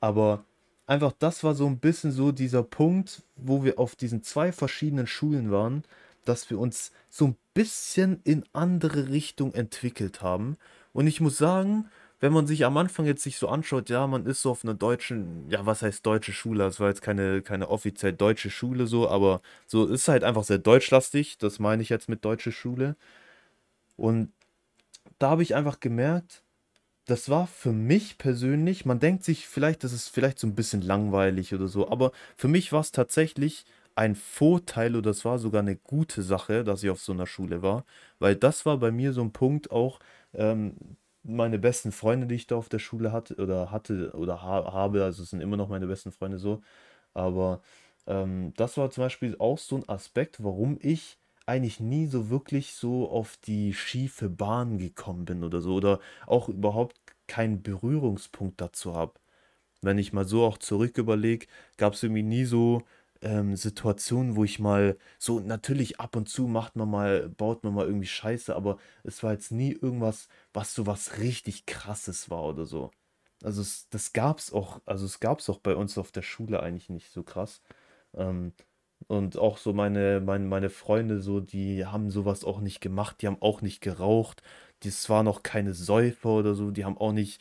Aber 0.00 0.44
einfach 0.86 1.12
das 1.18 1.44
war 1.44 1.54
so 1.54 1.66
ein 1.66 1.78
bisschen 1.78 2.12
so 2.12 2.32
dieser 2.32 2.62
Punkt, 2.62 3.22
wo 3.36 3.64
wir 3.64 3.78
auf 3.78 3.96
diesen 3.96 4.22
zwei 4.22 4.52
verschiedenen 4.52 5.06
Schulen 5.06 5.50
waren, 5.50 5.84
dass 6.24 6.50
wir 6.50 6.58
uns 6.58 6.92
so 7.08 7.28
ein 7.28 7.36
bisschen 7.54 8.20
in 8.24 8.44
andere 8.52 9.08
Richtung 9.08 9.54
entwickelt 9.54 10.22
haben. 10.22 10.56
Und 10.92 11.06
ich 11.06 11.20
muss 11.20 11.38
sagen, 11.38 11.86
wenn 12.22 12.32
man 12.32 12.46
sich 12.46 12.64
am 12.64 12.76
Anfang 12.76 13.04
jetzt 13.04 13.24
sich 13.24 13.36
so 13.36 13.48
anschaut, 13.48 13.90
ja, 13.90 14.06
man 14.06 14.26
ist 14.26 14.42
so 14.42 14.52
auf 14.52 14.64
einer 14.64 14.74
deutschen, 14.74 15.50
ja, 15.50 15.66
was 15.66 15.82
heißt 15.82 16.06
deutsche 16.06 16.32
Schule? 16.32 16.62
Das 16.62 16.78
war 16.78 16.88
jetzt 16.88 17.02
keine, 17.02 17.42
keine 17.42 17.68
offiziell 17.68 18.12
deutsche 18.12 18.48
Schule 18.48 18.86
so, 18.86 19.08
aber 19.08 19.42
so 19.66 19.86
ist 19.86 20.06
halt 20.06 20.22
einfach 20.22 20.44
sehr 20.44 20.58
deutschlastig. 20.58 21.38
Das 21.38 21.58
meine 21.58 21.82
ich 21.82 21.88
jetzt 21.88 22.08
mit 22.08 22.24
deutsche 22.24 22.52
Schule. 22.52 22.96
Und 23.96 24.32
da 25.18 25.30
habe 25.30 25.42
ich 25.42 25.56
einfach 25.56 25.80
gemerkt, 25.80 26.44
das 27.06 27.28
war 27.28 27.48
für 27.48 27.72
mich 27.72 28.18
persönlich, 28.18 28.86
man 28.86 29.00
denkt 29.00 29.24
sich 29.24 29.48
vielleicht, 29.48 29.84
das 29.84 29.92
ist 29.92 30.08
vielleicht 30.08 30.38
so 30.38 30.46
ein 30.46 30.54
bisschen 30.54 30.82
langweilig 30.82 31.54
oder 31.54 31.68
so, 31.68 31.90
aber 31.90 32.12
für 32.36 32.48
mich 32.48 32.72
war 32.72 32.80
es 32.80 32.92
tatsächlich 32.92 33.64
ein 33.96 34.14
Vorteil 34.14 34.96
oder 34.96 35.10
das 35.10 35.24
war 35.24 35.38
sogar 35.40 35.62
eine 35.62 35.76
gute 35.76 36.22
Sache, 36.22 36.64
dass 36.64 36.84
ich 36.84 36.90
auf 36.90 37.00
so 37.00 37.12
einer 37.12 37.26
Schule 37.26 37.62
war, 37.62 37.84
weil 38.20 38.36
das 38.36 38.66
war 38.66 38.78
bei 38.78 38.92
mir 38.92 39.12
so 39.12 39.22
ein 39.22 39.32
Punkt 39.32 39.72
auch, 39.72 39.98
ähm, 40.34 40.76
meine 41.24 41.58
besten 41.58 41.92
Freunde, 41.92 42.26
die 42.26 42.34
ich 42.36 42.46
da 42.46 42.56
auf 42.56 42.68
der 42.68 42.78
Schule 42.80 43.12
hatte 43.12 43.36
oder 43.36 43.70
hatte 43.70 44.12
oder 44.14 44.42
ha 44.42 44.72
habe, 44.72 45.04
also 45.04 45.22
es 45.22 45.30
sind 45.30 45.40
immer 45.40 45.56
noch 45.56 45.68
meine 45.68 45.86
besten 45.86 46.12
Freunde 46.12 46.38
so, 46.38 46.62
aber 47.14 47.62
ähm, 48.06 48.52
das 48.56 48.76
war 48.76 48.90
zum 48.90 49.04
Beispiel 49.04 49.36
auch 49.38 49.58
so 49.58 49.76
ein 49.76 49.88
Aspekt, 49.88 50.42
warum 50.42 50.78
ich 50.80 51.18
eigentlich 51.46 51.80
nie 51.80 52.06
so 52.06 52.30
wirklich 52.30 52.74
so 52.74 53.08
auf 53.10 53.36
die 53.36 53.74
schiefe 53.74 54.28
Bahn 54.30 54.78
gekommen 54.78 55.24
bin 55.24 55.44
oder 55.44 55.60
so 55.60 55.74
oder 55.74 56.00
auch 56.26 56.48
überhaupt 56.48 57.00
keinen 57.28 57.62
Berührungspunkt 57.62 58.60
dazu 58.60 58.94
habe. 58.94 59.14
Wenn 59.82 59.98
ich 59.98 60.12
mal 60.12 60.24
so 60.26 60.44
auch 60.44 60.58
zurück 60.58 60.98
überlege, 60.98 61.46
gab 61.76 61.94
es 61.94 62.02
irgendwie 62.02 62.22
nie 62.22 62.44
so 62.44 62.82
ähm, 63.22 63.56
Situationen, 63.56 64.36
wo 64.36 64.44
ich 64.44 64.58
mal 64.58 64.98
so 65.18 65.40
natürlich 65.40 66.00
ab 66.00 66.16
und 66.16 66.28
zu 66.28 66.46
macht 66.48 66.76
man 66.76 66.90
mal 66.90 67.28
baut 67.30 67.64
man 67.64 67.74
mal 67.74 67.86
irgendwie 67.86 68.06
Scheiße, 68.06 68.54
aber 68.56 68.78
es 69.04 69.22
war 69.22 69.32
jetzt 69.32 69.52
nie 69.52 69.72
irgendwas, 69.72 70.28
was 70.52 70.74
so 70.74 70.86
was 70.86 71.18
richtig 71.18 71.66
Krasses 71.66 72.30
war 72.30 72.44
oder 72.44 72.66
so. 72.66 72.90
Also 73.42 73.62
es, 73.62 73.88
das 73.90 74.12
gab's 74.12 74.52
auch, 74.52 74.80
also 74.86 75.06
es 75.06 75.20
gab's 75.20 75.50
auch 75.50 75.58
bei 75.58 75.74
uns 75.76 75.98
auf 75.98 76.12
der 76.12 76.22
Schule 76.22 76.62
eigentlich 76.62 76.88
nicht 76.90 77.10
so 77.12 77.22
krass. 77.22 77.62
Ähm, 78.14 78.52
und 79.08 79.36
auch 79.38 79.58
so 79.58 79.72
meine, 79.72 80.20
meine, 80.20 80.46
meine 80.46 80.70
Freunde, 80.70 81.20
so, 81.20 81.40
die 81.40 81.86
haben 81.86 82.10
sowas 82.10 82.44
auch 82.44 82.60
nicht 82.60 82.80
gemacht, 82.80 83.22
die 83.22 83.26
haben 83.26 83.40
auch 83.42 83.62
nicht 83.62 83.80
geraucht, 83.80 84.42
das 84.80 85.08
waren 85.10 85.24
noch 85.26 85.42
keine 85.42 85.74
Säufer 85.74 86.30
oder 86.30 86.54
so, 86.54 86.70
die 86.70 86.84
haben 86.84 86.98
auch 86.98 87.12
nicht 87.12 87.40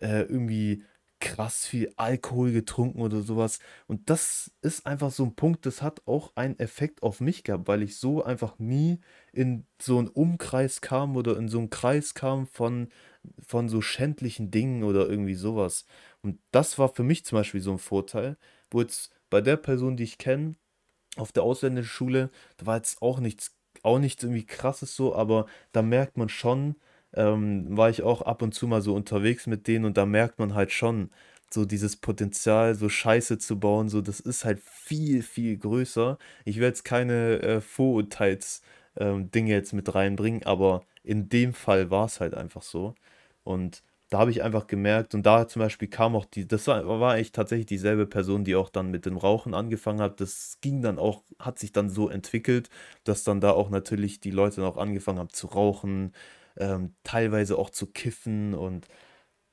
äh, 0.00 0.22
irgendwie 0.22 0.84
krass 1.22 1.66
viel 1.66 1.92
Alkohol 1.96 2.50
getrunken 2.52 3.00
oder 3.00 3.22
sowas. 3.22 3.60
Und 3.86 4.10
das 4.10 4.50
ist 4.60 4.86
einfach 4.86 5.12
so 5.12 5.24
ein 5.24 5.36
Punkt, 5.36 5.64
das 5.66 5.80
hat 5.80 6.02
auch 6.04 6.32
einen 6.34 6.58
Effekt 6.58 7.02
auf 7.02 7.20
mich 7.20 7.44
gehabt, 7.44 7.68
weil 7.68 7.82
ich 7.82 7.96
so 7.96 8.24
einfach 8.24 8.58
nie 8.58 9.00
in 9.32 9.64
so 9.80 9.98
einen 9.98 10.08
Umkreis 10.08 10.80
kam 10.80 11.16
oder 11.16 11.36
in 11.38 11.48
so 11.48 11.58
einen 11.58 11.70
Kreis 11.70 12.14
kam 12.14 12.48
von, 12.48 12.88
von 13.38 13.68
so 13.68 13.80
schändlichen 13.80 14.50
Dingen 14.50 14.82
oder 14.82 15.08
irgendwie 15.08 15.36
sowas. 15.36 15.86
Und 16.22 16.40
das 16.50 16.78
war 16.78 16.88
für 16.88 17.04
mich 17.04 17.24
zum 17.24 17.38
Beispiel 17.38 17.60
so 17.60 17.70
ein 17.70 17.78
Vorteil, 17.78 18.36
wo 18.70 18.80
jetzt 18.80 19.14
bei 19.30 19.40
der 19.40 19.56
Person, 19.56 19.96
die 19.96 20.04
ich 20.04 20.18
kenne, 20.18 20.56
auf 21.16 21.30
der 21.30 21.44
ausländischen 21.44 21.88
Schule, 21.88 22.30
da 22.56 22.66
war 22.66 22.76
jetzt 22.76 23.00
auch 23.00 23.20
nichts, 23.20 23.56
auch 23.84 24.00
nichts 24.00 24.24
irgendwie 24.24 24.46
krasses 24.46 24.96
so, 24.96 25.14
aber 25.14 25.46
da 25.70 25.82
merkt 25.82 26.16
man 26.16 26.28
schon, 26.28 26.74
ähm, 27.14 27.76
war 27.76 27.90
ich 27.90 28.02
auch 28.02 28.22
ab 28.22 28.42
und 28.42 28.54
zu 28.54 28.66
mal 28.66 28.82
so 28.82 28.94
unterwegs 28.94 29.46
mit 29.46 29.66
denen 29.68 29.84
und 29.84 29.96
da 29.96 30.06
merkt 30.06 30.38
man 30.38 30.54
halt 30.54 30.72
schon, 30.72 31.10
so 31.52 31.64
dieses 31.64 31.96
Potenzial, 31.96 32.74
so 32.74 32.88
Scheiße 32.88 33.38
zu 33.38 33.58
bauen, 33.60 33.88
so 33.88 34.00
das 34.00 34.20
ist 34.20 34.44
halt 34.44 34.60
viel, 34.60 35.22
viel 35.22 35.56
größer. 35.58 36.18
Ich 36.44 36.56
werde 36.56 36.68
jetzt 36.68 36.84
keine 36.84 37.40
äh, 37.42 37.60
Vorurteils 37.60 38.62
ähm, 38.96 39.30
Dinge 39.30 39.52
jetzt 39.52 39.72
mit 39.72 39.94
reinbringen, 39.94 40.44
aber 40.44 40.82
in 41.02 41.28
dem 41.28 41.52
Fall 41.54 41.90
war 41.90 42.06
es 42.06 42.20
halt 42.20 42.34
einfach 42.34 42.62
so. 42.62 42.94
Und 43.44 43.82
da 44.10 44.18
habe 44.18 44.30
ich 44.30 44.42
einfach 44.42 44.66
gemerkt, 44.66 45.14
und 45.14 45.24
da 45.24 45.48
zum 45.48 45.60
Beispiel 45.60 45.88
kam 45.88 46.14
auch 46.16 46.26
die, 46.26 46.46
das 46.46 46.66
war, 46.66 46.86
war 47.00 47.14
eigentlich 47.14 47.32
tatsächlich 47.32 47.66
dieselbe 47.66 48.06
Person, 48.06 48.44
die 48.44 48.54
auch 48.56 48.68
dann 48.68 48.90
mit 48.90 49.06
dem 49.06 49.16
Rauchen 49.16 49.54
angefangen 49.54 50.00
hat. 50.02 50.20
Das 50.20 50.58
ging 50.60 50.82
dann 50.82 50.98
auch, 50.98 51.22
hat 51.38 51.58
sich 51.58 51.72
dann 51.72 51.88
so 51.88 52.08
entwickelt, 52.10 52.68
dass 53.04 53.24
dann 53.24 53.40
da 53.40 53.52
auch 53.52 53.70
natürlich 53.70 54.20
die 54.20 54.30
Leute 54.30 54.56
dann 54.56 54.66
auch 54.66 54.76
angefangen 54.76 55.18
haben 55.18 55.30
zu 55.30 55.46
rauchen, 55.48 56.12
ähm, 56.58 56.94
teilweise 57.04 57.58
auch 57.58 57.70
zu 57.70 57.86
kiffen 57.86 58.54
und 58.54 58.88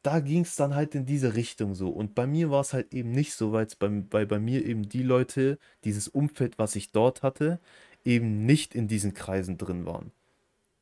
da 0.03 0.19
ging 0.21 0.43
es 0.43 0.55
dann 0.55 0.75
halt 0.75 0.95
in 0.95 1.05
diese 1.05 1.35
Richtung 1.35 1.75
so. 1.75 1.89
Und 1.89 2.15
bei 2.15 2.25
mir 2.25 2.49
war 2.51 2.61
es 2.61 2.73
halt 2.73 2.93
eben 2.93 3.11
nicht 3.11 3.33
so, 3.33 3.51
weil 3.51 3.67
bei, 3.79 3.89
bei, 3.89 4.25
bei 4.25 4.39
mir 4.39 4.65
eben 4.65 4.87
die 4.87 5.03
Leute, 5.03 5.59
dieses 5.83 6.07
Umfeld, 6.07 6.57
was 6.57 6.75
ich 6.75 6.91
dort 6.91 7.21
hatte, 7.23 7.59
eben 8.05 8.45
nicht 8.45 8.75
in 8.75 8.87
diesen 8.87 9.13
Kreisen 9.13 9.57
drin 9.57 9.85
waren. 9.85 10.11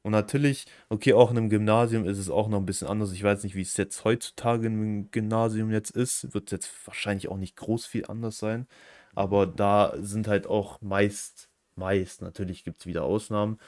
Und 0.04 0.12
natürlich, 0.14 0.68
okay, 0.90 1.14
auch 1.14 1.32
in 1.32 1.38
einem 1.38 1.50
Gymnasium 1.50 2.06
ist 2.06 2.18
es 2.18 2.30
auch 2.30 2.48
noch 2.48 2.60
ein 2.60 2.66
bisschen 2.66 2.88
anders. 2.88 3.12
Ich 3.12 3.24
weiß 3.24 3.44
nicht, 3.44 3.56
wie 3.56 3.62
es 3.62 3.76
jetzt 3.78 4.06
heutzutage 4.06 4.68
im 4.68 5.12
Gymnasium 5.12 5.72
jetzt 5.72 5.92
ist. 5.92 6.34
Wird 6.34 6.52
jetzt 6.52 6.70
wahrscheinlich 6.88 7.28
auch 7.30 7.38
nicht 7.38 7.58
groß 7.58 7.86
viel 7.86 8.06
anders 8.06 8.38
sein. 8.38 8.68
Aber 9.16 9.48
da 9.48 9.94
sind 10.00 10.28
halt 10.28 10.48
auch 10.48 10.80
meist, 10.82 11.50
meist, 11.76 12.22
natürlich 12.22 12.64
gibt 12.64 12.82
es 12.82 12.86
wieder 12.86 13.04
Ausnahmen, 13.04 13.60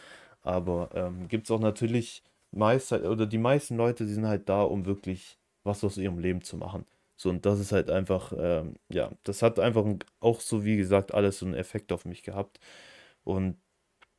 aber 0.43 0.91
ähm, 0.93 1.27
gibt 1.27 1.45
es 1.45 1.51
auch 1.51 1.59
natürlich 1.59 2.23
meist 2.51 2.91
halt, 2.91 3.05
oder 3.05 3.25
die 3.27 3.37
meisten 3.37 3.75
Leute, 3.77 4.05
die 4.05 4.13
sind 4.13 4.27
halt 4.27 4.49
da, 4.49 4.63
um 4.63 4.85
wirklich 4.85 5.39
was 5.63 5.83
aus 5.83 5.97
ihrem 5.97 6.19
Leben 6.19 6.41
zu 6.41 6.57
machen. 6.57 6.85
So, 7.17 7.29
und 7.29 7.45
das 7.45 7.59
ist 7.59 7.71
halt 7.71 7.89
einfach, 7.89 8.33
ähm, 8.37 8.75
ja, 8.89 9.11
das 9.23 9.41
hat 9.41 9.59
einfach 9.59 9.85
auch 10.21 10.39
so, 10.41 10.63
wie 10.65 10.77
gesagt, 10.77 11.13
alles 11.13 11.39
so 11.39 11.45
einen 11.45 11.55
Effekt 11.55 11.91
auf 11.91 12.05
mich 12.05 12.23
gehabt. 12.23 12.59
Und 13.23 13.57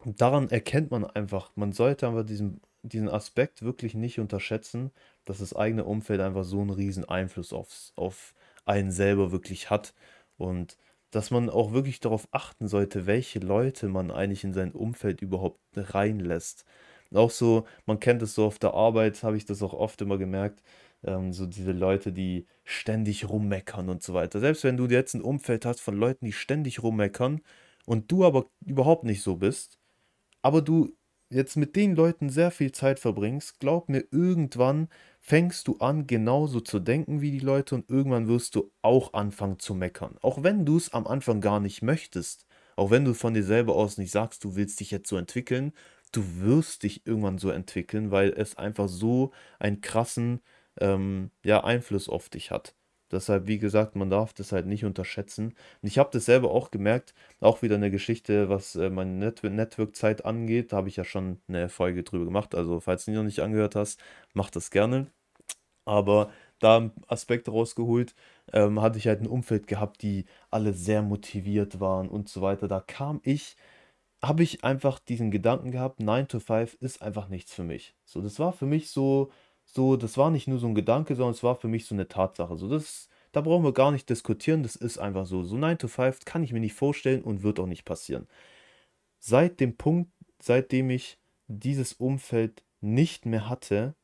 daran 0.04 0.50
erkennt 0.50 0.90
man 0.90 1.04
einfach, 1.04 1.52
man 1.56 1.72
sollte 1.72 2.06
aber 2.06 2.24
diesen, 2.24 2.60
diesen 2.82 3.08
Aspekt 3.08 3.62
wirklich 3.62 3.94
nicht 3.94 4.18
unterschätzen, 4.20 4.90
dass 5.24 5.38
das 5.38 5.54
eigene 5.56 5.84
Umfeld 5.84 6.20
einfach 6.20 6.44
so 6.44 6.60
einen 6.60 6.70
riesen 6.70 7.04
Einfluss 7.06 7.52
aufs, 7.52 7.92
auf 7.96 8.34
einen 8.64 8.90
selber 8.92 9.32
wirklich 9.32 9.70
hat. 9.70 9.94
Und 10.38 10.76
dass 11.10 11.30
man 11.30 11.50
auch 11.50 11.72
wirklich 11.72 12.00
darauf 12.00 12.28
achten 12.32 12.68
sollte, 12.68 13.06
welche 13.06 13.40
Leute 13.40 13.88
man 13.88 14.10
eigentlich 14.10 14.44
in 14.44 14.54
sein 14.54 14.72
Umfeld 14.72 15.22
überhaupt 15.22 15.60
reinlässt. 15.76 16.64
Auch 17.14 17.30
so, 17.30 17.66
man 17.86 18.00
kennt 18.00 18.22
es 18.22 18.34
so 18.34 18.44
auf 18.46 18.58
der 18.58 18.74
Arbeit, 18.74 19.22
habe 19.22 19.36
ich 19.36 19.44
das 19.44 19.62
auch 19.62 19.72
oft 19.74 20.00
immer 20.00 20.18
gemerkt, 20.18 20.62
ähm, 21.04 21.32
so 21.32 21.46
diese 21.46 21.72
Leute, 21.72 22.12
die 22.12 22.46
ständig 22.64 23.28
rummeckern 23.28 23.88
und 23.88 24.02
so 24.02 24.14
weiter. 24.14 24.40
Selbst 24.40 24.64
wenn 24.64 24.76
du 24.76 24.86
jetzt 24.86 25.14
ein 25.14 25.22
Umfeld 25.22 25.64
hast 25.64 25.80
von 25.80 25.96
Leuten, 25.96 26.24
die 26.26 26.32
ständig 26.32 26.82
rummeckern 26.82 27.40
und 27.86 28.10
du 28.12 28.24
aber 28.24 28.46
überhaupt 28.64 29.04
nicht 29.04 29.22
so 29.22 29.36
bist, 29.36 29.78
aber 30.42 30.62
du 30.62 30.96
jetzt 31.30 31.56
mit 31.56 31.76
den 31.76 31.94
Leuten 31.94 32.28
sehr 32.28 32.50
viel 32.50 32.72
Zeit 32.72 32.98
verbringst, 32.98 33.60
glaub 33.60 33.88
mir, 33.88 34.04
irgendwann 34.10 34.88
fängst 35.20 35.68
du 35.68 35.78
an, 35.78 36.06
genauso 36.06 36.60
zu 36.60 36.80
denken 36.80 37.20
wie 37.20 37.30
die 37.30 37.38
Leute 37.40 37.76
und 37.76 37.88
irgendwann 37.88 38.28
wirst 38.28 38.56
du 38.56 38.72
auch 38.82 39.12
anfangen 39.14 39.58
zu 39.58 39.74
meckern. 39.74 40.16
Auch 40.22 40.42
wenn 40.42 40.64
du 40.66 40.76
es 40.76 40.92
am 40.92 41.06
Anfang 41.06 41.40
gar 41.40 41.60
nicht 41.60 41.82
möchtest, 41.82 42.46
auch 42.76 42.90
wenn 42.90 43.04
du 43.04 43.14
von 43.14 43.34
dir 43.34 43.44
selber 43.44 43.76
aus 43.76 43.98
nicht 43.98 44.10
sagst, 44.10 44.42
du 44.44 44.56
willst 44.56 44.80
dich 44.80 44.90
jetzt 44.90 45.08
so 45.08 45.16
entwickeln, 45.16 45.72
du 46.12 46.22
wirst 46.40 46.82
dich 46.82 47.06
irgendwann 47.06 47.38
so 47.38 47.50
entwickeln, 47.50 48.10
weil 48.10 48.30
es 48.30 48.56
einfach 48.56 48.88
so 48.88 49.32
einen 49.58 49.80
krassen 49.80 50.40
ähm, 50.80 51.30
ja, 51.44 51.64
Einfluss 51.64 52.08
auf 52.08 52.28
dich 52.28 52.50
hat. 52.50 52.74
Deshalb, 53.10 53.48
wie 53.48 53.58
gesagt, 53.58 53.96
man 53.96 54.08
darf 54.10 54.32
das 54.32 54.52
halt 54.52 54.66
nicht 54.66 54.84
unterschätzen. 54.84 55.48
Und 55.82 55.88
ich 55.88 55.98
habe 55.98 56.10
das 56.12 56.26
selber 56.26 56.50
auch 56.52 56.70
gemerkt, 56.70 57.12
auch 57.40 57.60
wieder 57.62 57.74
eine 57.74 57.90
Geschichte, 57.90 58.48
was 58.48 58.76
äh, 58.76 58.88
meine 58.88 59.10
Net 59.12 59.42
Network-Zeit 59.42 60.24
angeht. 60.24 60.72
Da 60.72 60.76
habe 60.78 60.88
ich 60.88 60.96
ja 60.96 61.04
schon 61.04 61.40
eine 61.48 61.68
Folge 61.68 62.04
drüber 62.04 62.24
gemacht. 62.26 62.54
Also, 62.54 62.78
falls 62.80 63.04
du 63.04 63.10
die 63.10 63.16
noch 63.16 63.24
nicht 63.24 63.40
angehört 63.40 63.74
hast, 63.74 64.00
mach 64.32 64.50
das 64.50 64.70
gerne. 64.70 65.08
Aber 65.84 66.30
da 66.60 66.90
Aspekt 67.08 67.48
rausgeholt, 67.48 68.14
ähm, 68.52 68.80
hatte 68.82 68.98
ich 68.98 69.06
halt 69.08 69.20
ein 69.22 69.26
Umfeld 69.26 69.66
gehabt, 69.66 70.02
die 70.02 70.26
alle 70.50 70.72
sehr 70.74 71.02
motiviert 71.02 71.80
waren 71.80 72.08
und 72.08 72.28
so 72.28 72.42
weiter. 72.42 72.68
Da 72.68 72.80
kam 72.80 73.20
ich 73.24 73.56
habe 74.22 74.42
ich 74.42 74.64
einfach 74.64 74.98
diesen 74.98 75.30
Gedanken 75.30 75.70
gehabt, 75.70 76.00
9 76.00 76.28
to 76.28 76.40
5 76.40 76.74
ist 76.80 77.02
einfach 77.02 77.28
nichts 77.28 77.54
für 77.54 77.64
mich. 77.64 77.94
So, 78.04 78.20
das 78.20 78.38
war 78.38 78.52
für 78.52 78.66
mich 78.66 78.90
so, 78.90 79.30
so, 79.64 79.96
das 79.96 80.18
war 80.18 80.30
nicht 80.30 80.46
nur 80.48 80.58
so 80.58 80.66
ein 80.66 80.74
Gedanke, 80.74 81.14
sondern 81.14 81.34
es 81.34 81.42
war 81.42 81.56
für 81.56 81.68
mich 81.68 81.86
so 81.86 81.94
eine 81.94 82.08
Tatsache. 82.08 82.56
So, 82.56 82.68
das, 82.68 83.08
da 83.32 83.40
brauchen 83.40 83.64
wir 83.64 83.72
gar 83.72 83.90
nicht 83.92 84.10
diskutieren, 84.10 84.62
das 84.62 84.76
ist 84.76 84.98
einfach 84.98 85.26
so. 85.26 85.42
So 85.44 85.56
9 85.56 85.78
to 85.78 85.88
5 85.88 86.24
kann 86.24 86.42
ich 86.42 86.52
mir 86.52 86.60
nicht 86.60 86.74
vorstellen 86.74 87.22
und 87.22 87.42
wird 87.42 87.58
auch 87.60 87.66
nicht 87.66 87.84
passieren. 87.84 88.26
Seit 89.18 89.60
dem 89.60 89.76
Punkt, 89.76 90.10
seitdem 90.40 90.90
ich 90.90 91.18
dieses 91.46 91.94
Umfeld 91.94 92.62
nicht 92.80 93.26
mehr 93.26 93.48
hatte, 93.48 93.94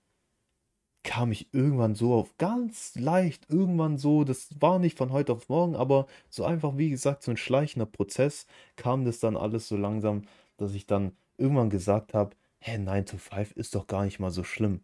kam 1.07 1.33
ich 1.33 1.49
irgendwann 1.53 1.95
so 1.95 2.15
auf 2.15 2.37
ganz 2.37 2.97
leicht, 2.97 3.49
irgendwann 3.49 3.97
so, 3.97 4.25
das 4.25 4.49
war 4.61 4.79
nicht 4.79 4.99
von 4.99 5.13
heute 5.13 5.33
auf 5.33 5.49
morgen, 5.49 5.77
aber 5.77 6.07
so 6.29 6.45
einfach, 6.45 6.77
wie 6.77 6.91
gesagt, 6.91 7.23
so 7.23 7.31
ein 7.31 7.37
schleichender 7.39 7.87
Prozess, 7.87 8.47
kam 8.77 9.05
das 9.05 9.21
dann 9.21 9.37
alles 9.37 9.69
so 9.69 9.77
langsam, 9.77 10.23
dass 10.59 10.75
ich 10.75 10.87
dann 10.87 11.17
irgendwann 11.39 11.71
gesagt 11.71 12.13
habe, 12.15 12.37
hä, 12.61 12.79
9 12.79 13.07
to 13.07 13.19
5 13.19 13.53
ist 13.53 13.75
doch 13.75 13.87
gar 13.87 14.05
nicht 14.05 14.19
mal 14.21 14.31
so 14.33 14.45
schlimm. 14.45 14.83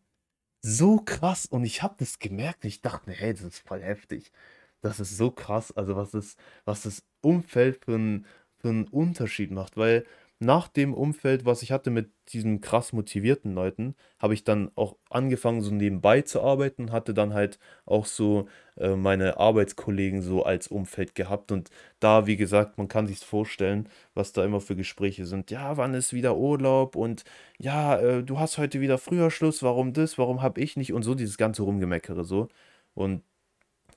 So 0.62 0.98
krass 0.98 1.46
und 1.46 1.64
ich 1.64 1.82
habe 1.82 1.96
das 1.98 2.18
gemerkt, 2.20 2.64
ich 2.64 2.82
dachte 2.82 3.10
mir, 3.10 3.16
hey, 3.16 3.34
das 3.34 3.42
ist 3.42 3.58
voll 3.60 3.82
heftig. 3.82 4.32
Das 4.80 5.00
ist 5.00 5.16
so 5.16 5.30
krass, 5.30 5.72
also 5.72 5.96
was 5.96 6.12
das, 6.12 6.36
was 6.64 6.82
das 6.82 7.04
Umfeld 7.22 7.84
für 7.84 7.94
einen 7.96 8.26
für 8.62 8.68
einen 8.68 8.86
Unterschied 8.88 9.50
macht, 9.50 9.76
weil 9.76 10.06
nach 10.42 10.66
dem 10.66 10.92
Umfeld, 10.92 11.44
was 11.44 11.62
ich 11.62 11.70
hatte 11.70 11.90
mit 11.90 12.10
diesen 12.28 12.60
krass 12.60 12.92
motivierten 12.92 13.54
Leuten, 13.54 13.94
habe 14.18 14.34
ich 14.34 14.42
dann 14.42 14.72
auch 14.74 14.96
angefangen, 15.08 15.62
so 15.62 15.72
nebenbei 15.72 16.22
zu 16.22 16.42
arbeiten 16.42 16.90
hatte 16.90 17.14
dann 17.14 17.32
halt 17.32 17.58
auch 17.86 18.06
so 18.06 18.48
äh, 18.76 18.96
meine 18.96 19.38
Arbeitskollegen 19.38 20.20
so 20.20 20.44
als 20.44 20.66
Umfeld 20.66 21.14
gehabt. 21.14 21.52
Und 21.52 21.70
da, 22.00 22.26
wie 22.26 22.36
gesagt, 22.36 22.76
man 22.76 22.88
kann 22.88 23.06
sich 23.06 23.20
vorstellen, 23.20 23.88
was 24.14 24.32
da 24.32 24.44
immer 24.44 24.60
für 24.60 24.74
Gespräche 24.74 25.26
sind. 25.26 25.50
Ja, 25.52 25.76
wann 25.76 25.94
ist 25.94 26.12
wieder 26.12 26.36
Urlaub? 26.36 26.96
Und 26.96 27.24
ja, 27.58 27.98
äh, 28.00 28.24
du 28.24 28.40
hast 28.40 28.58
heute 28.58 28.80
wieder 28.80 28.98
früher 28.98 29.30
Schluss, 29.30 29.62
warum 29.62 29.92
das, 29.92 30.18
warum 30.18 30.42
habe 30.42 30.60
ich 30.60 30.76
nicht? 30.76 30.92
Und 30.92 31.04
so 31.04 31.14
dieses 31.14 31.38
ganze 31.38 31.62
Rumgemeckere 31.62 32.24
so. 32.24 32.48
Und 32.94 33.22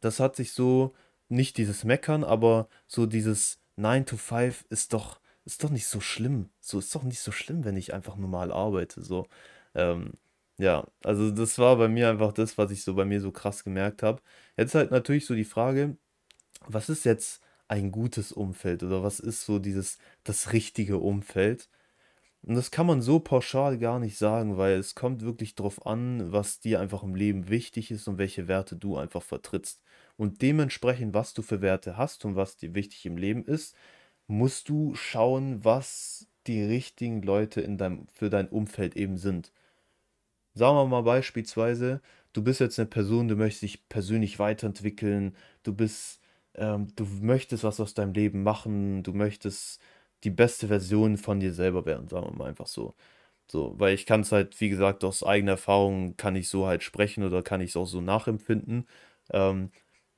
das 0.02 0.20
hat 0.20 0.36
sich 0.36 0.54
so, 0.54 0.94
nicht 1.30 1.58
dieses 1.58 1.84
Meckern, 1.84 2.24
aber 2.24 2.68
so 2.88 3.06
dieses 3.08 3.60
9 3.78 4.06
to 4.06 4.18
5 4.18 4.66
ist 4.70 4.94
doch 4.94 5.20
ist 5.46 5.64
doch 5.64 5.70
nicht 5.70 5.88
so 5.88 6.02
schlimm. 6.02 6.50
So 6.60 6.80
ist 6.80 6.94
doch 6.96 7.04
nicht 7.04 7.20
so 7.20 7.32
schlimm, 7.32 7.64
wenn 7.66 7.78
ich 7.78 7.94
einfach 7.94 8.18
normal 8.18 8.52
arbeite. 8.52 9.02
So, 9.04 9.28
ähm, 9.76 10.14
ja, 10.58 10.86
also 11.04 11.32
das 11.32 11.60
war 11.60 11.78
bei 11.78 11.88
mir 11.88 12.10
einfach 12.10 12.34
das, 12.34 12.58
was 12.58 12.72
ich 12.72 12.84
so 12.84 12.96
bei 12.96 13.06
mir 13.06 13.22
so 13.22 13.32
krass 13.32 13.64
gemerkt 13.64 14.04
habe. 14.04 14.22
Jetzt 14.58 14.76
halt 14.76 14.92
natürlich 14.92 15.26
so 15.26 15.36
die 15.36 15.44
Frage, 15.46 15.98
was 16.68 16.90
ist 16.90 17.06
jetzt 17.06 17.42
ein 17.68 17.92
gutes 17.92 18.32
Umfeld 18.32 18.84
oder 18.84 19.04
was 19.04 19.20
ist 19.20 19.46
so 19.46 19.60
dieses 19.60 20.00
das 20.24 20.54
richtige 20.54 20.98
Umfeld? 21.00 21.70
Und 22.44 22.56
das 22.56 22.72
kann 22.72 22.86
man 22.86 23.02
so 23.02 23.20
pauschal 23.20 23.78
gar 23.80 24.00
nicht 24.00 24.18
sagen, 24.18 24.58
weil 24.58 24.78
es 24.78 24.96
kommt 24.96 25.24
wirklich 25.24 25.56
drauf 25.56 25.86
an, 25.88 26.32
was 26.32 26.60
dir 26.60 26.80
einfach 26.80 27.04
im 27.04 27.16
Leben 27.16 27.50
wichtig 27.50 27.92
ist 27.92 28.08
und 28.08 28.20
welche 28.20 28.48
Werte 28.48 28.76
du 28.76 28.98
einfach 28.98 29.24
vertrittst. 29.24 29.82
Und 30.16 30.42
dementsprechend, 30.44 31.14
was 31.14 31.34
du 31.34 31.42
für 31.42 31.62
Werte 31.62 31.98
hast 31.98 32.24
und 32.24 32.36
was 32.36 32.58
dir 32.58 32.76
wichtig 32.76 33.06
im 33.06 33.18
Leben 33.18 33.46
ist, 33.46 33.76
musst 34.28 34.70
du 34.70 34.96
schauen, 34.96 35.64
was 35.64 36.28
die 36.48 36.64
richtigen 36.64 37.22
Leute 37.22 37.62
in 37.62 37.78
deinem, 37.78 38.08
für 38.14 38.30
dein 38.30 38.50
Umfeld 38.50 38.96
eben 38.96 39.18
sind. 39.18 39.52
Sagen 40.54 40.78
wir 40.78 40.86
mal 40.86 41.02
beispielsweise, 41.04 42.02
du 42.34 42.42
bist 42.44 42.60
jetzt 42.62 42.80
eine 42.80 42.88
Person, 42.88 43.28
du 43.28 43.36
möchtest 43.36 43.64
dich 43.64 43.90
persönlich 43.90 44.40
weiterentwickeln, 44.40 45.36
du 45.64 45.74
bist, 45.74 46.22
ähm, 46.56 46.88
du 46.96 47.06
möchtest 47.22 47.64
was 47.66 47.80
aus 47.82 47.94
deinem 47.94 48.14
Leben 48.14 48.44
machen, 48.44 49.04
du 49.04 49.12
möchtest 49.14 49.82
die 50.24 50.30
beste 50.30 50.68
Version 50.68 51.18
von 51.18 51.40
dir 51.42 51.54
selber 51.54 51.86
werden, 51.86 52.08
sagen 52.08 52.28
wir 52.28 52.34
mal 52.38 52.50
einfach 52.50 52.68
so. 52.68 52.96
So, 53.52 53.76
weil 53.80 53.94
ich 53.96 54.06
kann 54.06 54.22
es 54.22 54.32
halt, 54.32 54.60
wie 54.62 54.70
gesagt, 54.70 55.04
aus 55.04 55.24
eigener 55.24 55.54
Erfahrung 55.54 56.18
kann 56.18 56.36
ich 56.36 56.50
so 56.50 56.68
halt 56.68 56.84
sprechen 56.84 57.24
oder 57.24 57.44
kann 57.44 57.62
ich 57.62 57.72
es 57.72 57.78
auch 57.78 57.86
so 57.88 58.02
nachempfinden. 58.02 58.88
Ähm, 59.32 59.72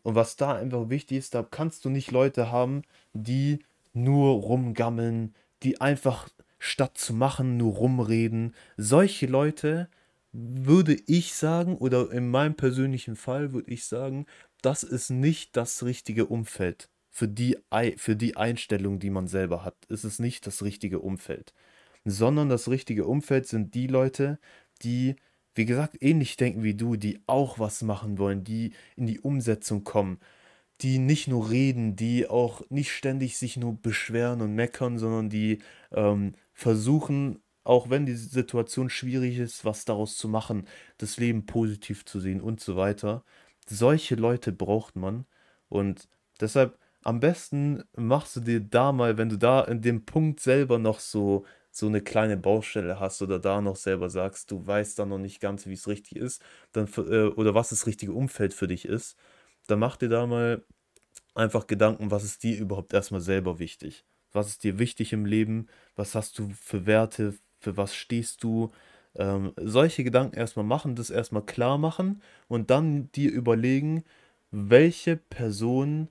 und 0.03 0.15
was 0.15 0.37
da 0.37 0.55
einfach 0.55 0.89
wichtig 0.89 1.17
ist, 1.19 1.35
da 1.35 1.43
kannst 1.43 1.85
du 1.85 1.89
nicht 1.89 2.11
Leute 2.11 2.51
haben, 2.51 2.83
die 3.13 3.59
nur 4.03 4.41
rumgammeln, 4.41 5.33
die 5.63 5.81
einfach 5.81 6.29
statt 6.59 6.97
zu 6.97 7.13
machen 7.13 7.57
nur 7.57 7.75
rumreden. 7.75 8.55
Solche 8.77 9.27
Leute 9.27 9.89
würde 10.31 10.97
ich 11.07 11.33
sagen, 11.33 11.77
oder 11.77 12.11
in 12.11 12.29
meinem 12.29 12.55
persönlichen 12.55 13.15
Fall 13.15 13.53
würde 13.53 13.71
ich 13.71 13.85
sagen, 13.85 14.25
das 14.61 14.83
ist 14.83 15.09
nicht 15.09 15.55
das 15.55 15.83
richtige 15.83 16.25
Umfeld 16.25 16.89
für 17.09 17.27
die, 17.27 17.57
für 17.97 18.15
die 18.15 18.37
Einstellung, 18.37 18.99
die 18.99 19.09
man 19.09 19.27
selber 19.27 19.63
hat. 19.63 19.75
Es 19.89 20.03
ist 20.03 20.19
nicht 20.19 20.45
das 20.45 20.63
richtige 20.63 20.99
Umfeld. 20.99 21.53
Sondern 22.05 22.49
das 22.49 22.69
richtige 22.69 23.05
Umfeld 23.05 23.47
sind 23.47 23.73
die 23.73 23.87
Leute, 23.87 24.39
die, 24.83 25.15
wie 25.55 25.65
gesagt, 25.65 25.97
ähnlich 26.01 26.37
denken 26.37 26.63
wie 26.63 26.75
du, 26.75 26.95
die 26.95 27.19
auch 27.27 27.59
was 27.59 27.81
machen 27.81 28.17
wollen, 28.17 28.43
die 28.43 28.73
in 28.95 29.07
die 29.07 29.19
Umsetzung 29.19 29.83
kommen, 29.83 30.19
die 30.81 30.99
nicht 30.99 31.27
nur 31.27 31.49
reden, 31.49 31.95
die 31.95 32.27
auch 32.29 32.61
nicht 32.69 32.91
ständig 32.91 33.37
sich 33.37 33.57
nur 33.57 33.75
beschweren 33.81 34.41
und 34.41 34.53
meckern, 34.55 34.97
sondern 34.99 35.29
die 35.29 35.59
ähm, 35.91 36.33
versuchen, 36.53 37.41
auch 37.63 37.89
wenn 37.89 38.05
die 38.05 38.15
Situation 38.15 38.89
schwierig 38.89 39.37
ist, 39.39 39.65
was 39.65 39.85
daraus 39.85 40.17
zu 40.17 40.29
machen, 40.29 40.67
das 40.97 41.17
Leben 41.17 41.45
positiv 41.45 42.05
zu 42.05 42.19
sehen 42.19 42.41
und 42.41 42.59
so 42.61 42.75
weiter. 42.77 43.23
Solche 43.67 44.15
Leute 44.15 44.51
braucht 44.53 44.95
man 44.95 45.25
und 45.69 46.07
deshalb 46.39 46.77
am 47.03 47.19
besten 47.19 47.83
machst 47.95 48.35
du 48.35 48.39
dir 48.41 48.59
da 48.59 48.91
mal, 48.91 49.17
wenn 49.17 49.29
du 49.29 49.37
da 49.37 49.61
in 49.63 49.81
dem 49.81 50.05
Punkt 50.05 50.39
selber 50.39 50.79
noch 50.79 50.99
so 50.99 51.45
so 51.71 51.85
eine 51.87 52.01
kleine 52.01 52.37
Baustelle 52.37 52.99
hast 52.99 53.21
oder 53.21 53.37
da 53.39 53.61
noch 53.61 53.75
selber 53.75 54.09
sagst, 54.09 54.49
du 54.51 54.65
weißt 54.65 54.97
da 54.97 55.05
noch 55.05 55.19
nicht 55.19 55.39
ganz, 55.39 55.67
wie 55.67 55.73
es 55.73 55.87
richtig 55.87 56.15
ist, 56.17 56.41
dann 56.71 56.87
äh, 56.97 57.27
oder 57.27 57.53
was 57.53 57.69
das 57.69 57.85
richtige 57.85 58.13
Umfeld 58.13 58.53
für 58.55 58.67
dich 58.67 58.85
ist, 58.85 59.15
dann 59.67 59.79
mach 59.79 59.97
dir 59.97 60.09
da 60.09 60.25
mal 60.25 60.63
einfach 61.35 61.67
Gedanken, 61.67 62.11
was 62.11 62.23
ist 62.23 62.43
dir 62.43 62.57
überhaupt 62.57 62.93
erstmal 62.93 63.21
selber 63.21 63.59
wichtig? 63.59 64.05
Was 64.31 64.47
ist 64.47 64.63
dir 64.63 64.79
wichtig 64.79 65.13
im 65.13 65.25
Leben? 65.25 65.67
Was 65.95 66.15
hast 66.15 66.39
du 66.39 66.49
für 66.49 66.85
Werte? 66.85 67.35
Für 67.59 67.77
was 67.77 67.95
stehst 67.95 68.43
du? 68.43 68.71
Ähm, 69.15 69.53
solche 69.57 70.03
Gedanken 70.03 70.35
erstmal 70.35 70.65
machen, 70.65 70.95
das 70.95 71.09
erstmal 71.09 71.43
klar 71.43 71.77
machen 71.77 72.21
und 72.47 72.69
dann 72.69 73.11
dir 73.13 73.31
überlegen, 73.31 74.03
welche 74.51 75.17
Person 75.17 76.09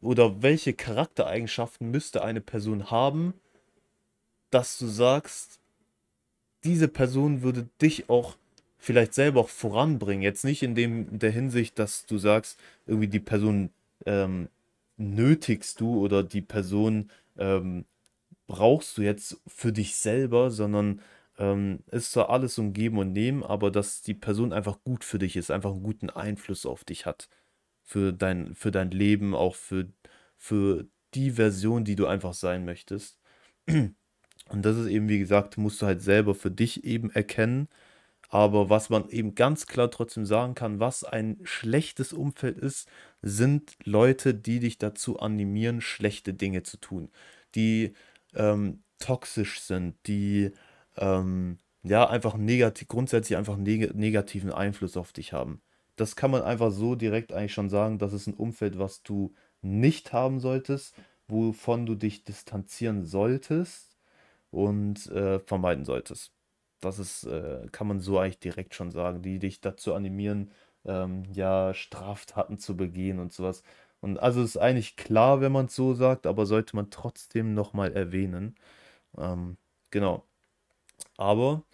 oder 0.00 0.42
welche 0.42 0.74
Charaktereigenschaften 0.74 1.90
müsste 1.90 2.22
eine 2.22 2.40
Person 2.40 2.90
haben, 2.90 3.34
dass 4.50 4.78
du 4.78 4.86
sagst, 4.86 5.60
diese 6.64 6.88
Person 6.88 7.42
würde 7.42 7.68
dich 7.80 8.08
auch 8.10 8.36
vielleicht 8.84 9.14
selber 9.14 9.40
auch 9.40 9.48
voranbringen. 9.48 10.22
Jetzt 10.22 10.44
nicht 10.44 10.62
in 10.62 10.74
dem 10.74 11.18
der 11.18 11.30
Hinsicht, 11.30 11.78
dass 11.78 12.04
du 12.06 12.18
sagst, 12.18 12.60
irgendwie 12.86 13.08
die 13.08 13.20
Person 13.20 13.70
ähm, 14.04 14.48
nötigst 14.98 15.80
du 15.80 16.04
oder 16.04 16.22
die 16.22 16.42
Person 16.42 17.10
ähm, 17.38 17.86
brauchst 18.46 18.98
du 18.98 19.02
jetzt 19.02 19.40
für 19.46 19.72
dich 19.72 19.96
selber, 19.96 20.50
sondern 20.50 21.00
ähm, 21.38 21.80
ist 21.90 22.12
zwar 22.12 22.28
alles 22.28 22.58
um 22.58 22.74
Geben 22.74 22.98
und 22.98 23.12
Nehmen, 23.12 23.42
aber 23.42 23.70
dass 23.70 24.02
die 24.02 24.14
Person 24.14 24.52
einfach 24.52 24.78
gut 24.84 25.02
für 25.02 25.18
dich 25.18 25.36
ist, 25.36 25.50
einfach 25.50 25.72
einen 25.72 25.82
guten 25.82 26.10
Einfluss 26.10 26.66
auf 26.66 26.84
dich 26.84 27.06
hat. 27.06 27.28
Für 27.82 28.12
dein, 28.12 28.54
für 28.54 28.70
dein 28.70 28.90
Leben, 28.90 29.34
auch 29.34 29.54
für, 29.54 29.88
für 30.36 30.86
die 31.14 31.32
Version, 31.32 31.84
die 31.84 31.96
du 31.96 32.06
einfach 32.06 32.34
sein 32.34 32.64
möchtest. 32.64 33.18
Und 33.66 33.96
das 34.50 34.76
ist 34.76 34.88
eben, 34.88 35.08
wie 35.08 35.18
gesagt, 35.18 35.56
musst 35.58 35.80
du 35.80 35.86
halt 35.86 36.02
selber 36.02 36.34
für 36.34 36.50
dich 36.50 36.84
eben 36.84 37.10
erkennen 37.10 37.68
aber 38.34 38.68
was 38.68 38.90
man 38.90 39.08
eben 39.10 39.36
ganz 39.36 39.66
klar 39.68 39.92
trotzdem 39.92 40.26
sagen 40.26 40.56
kann, 40.56 40.80
was 40.80 41.04
ein 41.04 41.38
schlechtes 41.44 42.12
Umfeld 42.12 42.58
ist, 42.58 42.88
sind 43.22 43.76
Leute, 43.84 44.34
die 44.34 44.58
dich 44.58 44.76
dazu 44.78 45.20
animieren, 45.20 45.80
schlechte 45.80 46.34
Dinge 46.34 46.64
zu 46.64 46.78
tun, 46.78 47.12
die 47.54 47.94
ähm, 48.34 48.82
toxisch 48.98 49.60
sind, 49.60 49.94
die 50.08 50.50
ähm, 50.96 51.58
ja 51.84 52.08
einfach 52.10 52.36
negativ, 52.36 52.88
grundsätzlich 52.88 53.36
einfach 53.38 53.56
neg 53.56 53.94
negativen 53.94 54.50
Einfluss 54.52 54.96
auf 54.96 55.12
dich 55.12 55.32
haben. 55.32 55.62
Das 55.94 56.16
kann 56.16 56.32
man 56.32 56.42
einfach 56.42 56.72
so 56.72 56.96
direkt 56.96 57.32
eigentlich 57.32 57.54
schon 57.54 57.70
sagen, 57.70 57.98
das 57.98 58.12
ist 58.12 58.26
ein 58.26 58.34
Umfeld, 58.34 58.80
was 58.80 59.04
du 59.04 59.32
nicht 59.62 60.12
haben 60.12 60.40
solltest, 60.40 60.96
wovon 61.28 61.86
du 61.86 61.94
dich 61.94 62.24
distanzieren 62.24 63.04
solltest 63.04 63.96
und 64.50 65.06
äh, 65.12 65.38
vermeiden 65.38 65.84
solltest. 65.84 66.32
Das 66.84 66.98
ist, 66.98 67.24
äh, 67.24 67.66
kann 67.72 67.86
man 67.88 68.00
so 68.00 68.18
eigentlich 68.18 68.40
direkt 68.40 68.74
schon 68.74 68.90
sagen, 68.90 69.22
die 69.22 69.38
dich 69.38 69.60
dazu 69.60 69.94
animieren, 69.94 70.50
ähm, 70.84 71.24
ja, 71.32 71.74
Straftaten 71.74 72.58
zu 72.58 72.76
begehen 72.76 73.18
und 73.20 73.32
sowas. 73.32 73.62
Und 74.00 74.18
also 74.18 74.42
ist 74.42 74.58
eigentlich 74.58 74.96
klar, 74.96 75.40
wenn 75.40 75.52
man 75.52 75.66
es 75.66 75.74
so 75.76 75.94
sagt, 75.94 76.26
aber 76.26 76.46
sollte 76.46 76.76
man 76.76 76.90
trotzdem 76.90 77.54
nochmal 77.54 77.92
erwähnen. 77.94 78.56
Ähm, 79.18 79.56
genau. 79.90 80.24
Aber, 81.16 81.64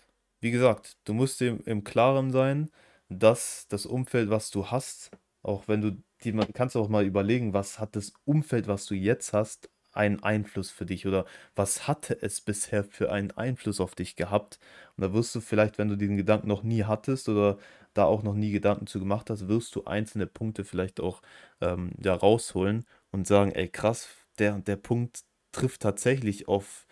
wie 0.40 0.50
gesagt, 0.50 0.98
du 1.04 1.14
musst 1.14 1.40
dir 1.40 1.58
im 1.66 1.84
Klaren 1.84 2.30
sein, 2.32 2.70
dass 3.08 3.66
das 3.68 3.86
Umfeld, 3.86 4.30
was 4.30 4.50
du 4.50 4.66
hast, 4.68 5.10
auch 5.42 5.68
wenn 5.68 5.80
du, 5.82 6.02
die, 6.24 6.32
man 6.32 6.52
kannst 6.52 6.76
auch 6.76 6.88
mal 6.88 7.04
überlegen, 7.04 7.54
was 7.54 7.78
hat 7.78 7.96
das 7.96 8.12
Umfeld, 8.24 8.68
was 8.68 8.86
du 8.86 8.94
jetzt 8.94 9.32
hast, 9.32 9.70
einen 9.92 10.22
Einfluss 10.22 10.70
für 10.70 10.86
dich 10.86 11.06
oder 11.06 11.24
was 11.54 11.88
hatte 11.88 12.20
es 12.22 12.40
bisher 12.40 12.84
für 12.84 13.10
einen 13.12 13.30
Einfluss 13.32 13.80
auf 13.80 13.94
dich 13.94 14.16
gehabt? 14.16 14.58
Und 14.96 15.02
da 15.04 15.12
wirst 15.12 15.34
du 15.34 15.40
vielleicht, 15.40 15.78
wenn 15.78 15.88
du 15.88 15.96
diesen 15.96 16.16
Gedanken 16.16 16.48
noch 16.48 16.62
nie 16.62 16.84
hattest 16.84 17.28
oder 17.28 17.58
da 17.94 18.04
auch 18.04 18.22
noch 18.22 18.34
nie 18.34 18.52
Gedanken 18.52 18.86
zu 18.86 18.98
gemacht 19.00 19.30
hast, 19.30 19.48
wirst 19.48 19.74
du 19.74 19.84
einzelne 19.84 20.26
Punkte 20.26 20.64
vielleicht 20.64 21.00
auch 21.00 21.22
ähm, 21.60 21.92
ja, 22.02 22.14
rausholen 22.14 22.84
und 23.10 23.26
sagen, 23.26 23.52
ey 23.52 23.68
krass, 23.68 24.08
der 24.38 24.58
der 24.60 24.76
Punkt 24.76 25.24
trifft 25.52 25.82
tatsächlich 25.82 26.46
auf 26.48 26.86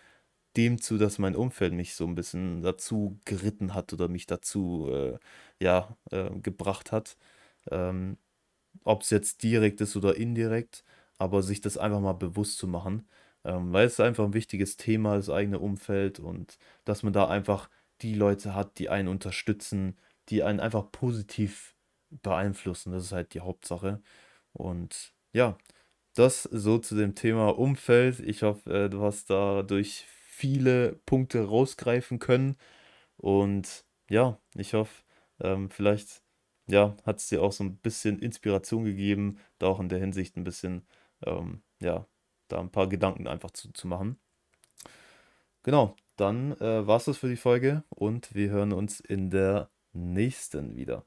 dem 0.57 0.81
zu, 0.81 0.97
dass 0.97 1.19
mein 1.19 1.35
Umfeld 1.35 1.73
mich 1.73 1.95
so 1.95 2.05
ein 2.07 2.15
bisschen 2.15 2.61
dazu 2.63 3.19
geritten 3.25 3.73
hat 3.75 3.93
oder 3.93 4.07
mich 4.07 4.25
dazu 4.27 4.89
äh, 4.91 5.19
ja, 5.63 5.97
äh, 6.11 6.29
gebracht 6.41 6.91
hat. 6.91 7.17
Ähm, 7.71 8.17
Ob 8.83 9.03
es 9.03 9.09
jetzt 9.11 9.43
direkt 9.43 9.81
ist 9.81 9.95
oder 9.95 10.15
indirekt 10.17 10.83
aber 11.19 11.43
sich 11.43 11.61
das 11.61 11.77
einfach 11.77 12.01
mal 12.01 12.13
bewusst 12.13 12.57
zu 12.57 12.67
machen, 12.67 13.07
ähm, 13.45 13.73
weil 13.73 13.85
es 13.87 13.99
einfach 13.99 14.25
ein 14.25 14.33
wichtiges 14.33 14.77
Thema, 14.77 15.17
das 15.17 15.29
eigene 15.29 15.59
Umfeld 15.59 16.19
und 16.19 16.57
dass 16.85 17.03
man 17.03 17.13
da 17.13 17.27
einfach 17.29 17.69
die 18.01 18.15
Leute 18.15 18.55
hat, 18.55 18.79
die 18.79 18.89
einen 18.89 19.09
unterstützen, 19.09 19.97
die 20.29 20.43
einen 20.43 20.59
einfach 20.59 20.91
positiv 20.91 21.75
beeinflussen. 22.23 22.91
Das 22.93 23.03
ist 23.05 23.11
halt 23.11 23.33
die 23.33 23.41
Hauptsache. 23.41 24.01
Und 24.53 25.13
ja, 25.33 25.57
das 26.15 26.43
so 26.43 26.79
zu 26.79 26.95
dem 26.95 27.15
Thema 27.15 27.49
Umfeld. 27.57 28.19
Ich 28.21 28.43
hoffe, 28.43 28.85
äh, 28.85 28.89
du 28.89 29.01
hast 29.03 29.29
dadurch 29.29 30.05
viele 30.07 30.93
Punkte 31.05 31.45
rausgreifen 31.45 32.19
können. 32.19 32.57
Und 33.17 33.85
ja, 34.09 34.39
ich 34.55 34.73
hoffe, 34.73 35.03
ähm, 35.41 35.69
vielleicht 35.69 36.23
ja, 36.67 36.95
hat 37.05 37.19
es 37.19 37.27
dir 37.29 37.41
auch 37.41 37.51
so 37.51 37.63
ein 37.63 37.77
bisschen 37.77 38.19
Inspiration 38.19 38.85
gegeben, 38.85 39.39
da 39.59 39.67
auch 39.67 39.79
in 39.79 39.89
der 39.89 39.99
Hinsicht 39.99 40.37
ein 40.37 40.43
bisschen 40.43 40.85
ähm, 41.25 41.61
ja, 41.81 42.05
da 42.47 42.59
ein 42.59 42.71
paar 42.71 42.87
Gedanken 42.87 43.27
einfach 43.27 43.51
zu, 43.51 43.71
zu 43.73 43.87
machen. 43.87 44.19
Genau, 45.63 45.95
dann 46.15 46.53
äh, 46.59 46.87
war 46.87 46.97
es 46.97 47.05
das 47.05 47.17
für 47.17 47.29
die 47.29 47.35
Folge 47.35 47.83
und 47.89 48.33
wir 48.33 48.49
hören 48.49 48.73
uns 48.73 48.99
in 48.99 49.29
der 49.29 49.69
nächsten 49.93 50.75
wieder. 50.75 51.05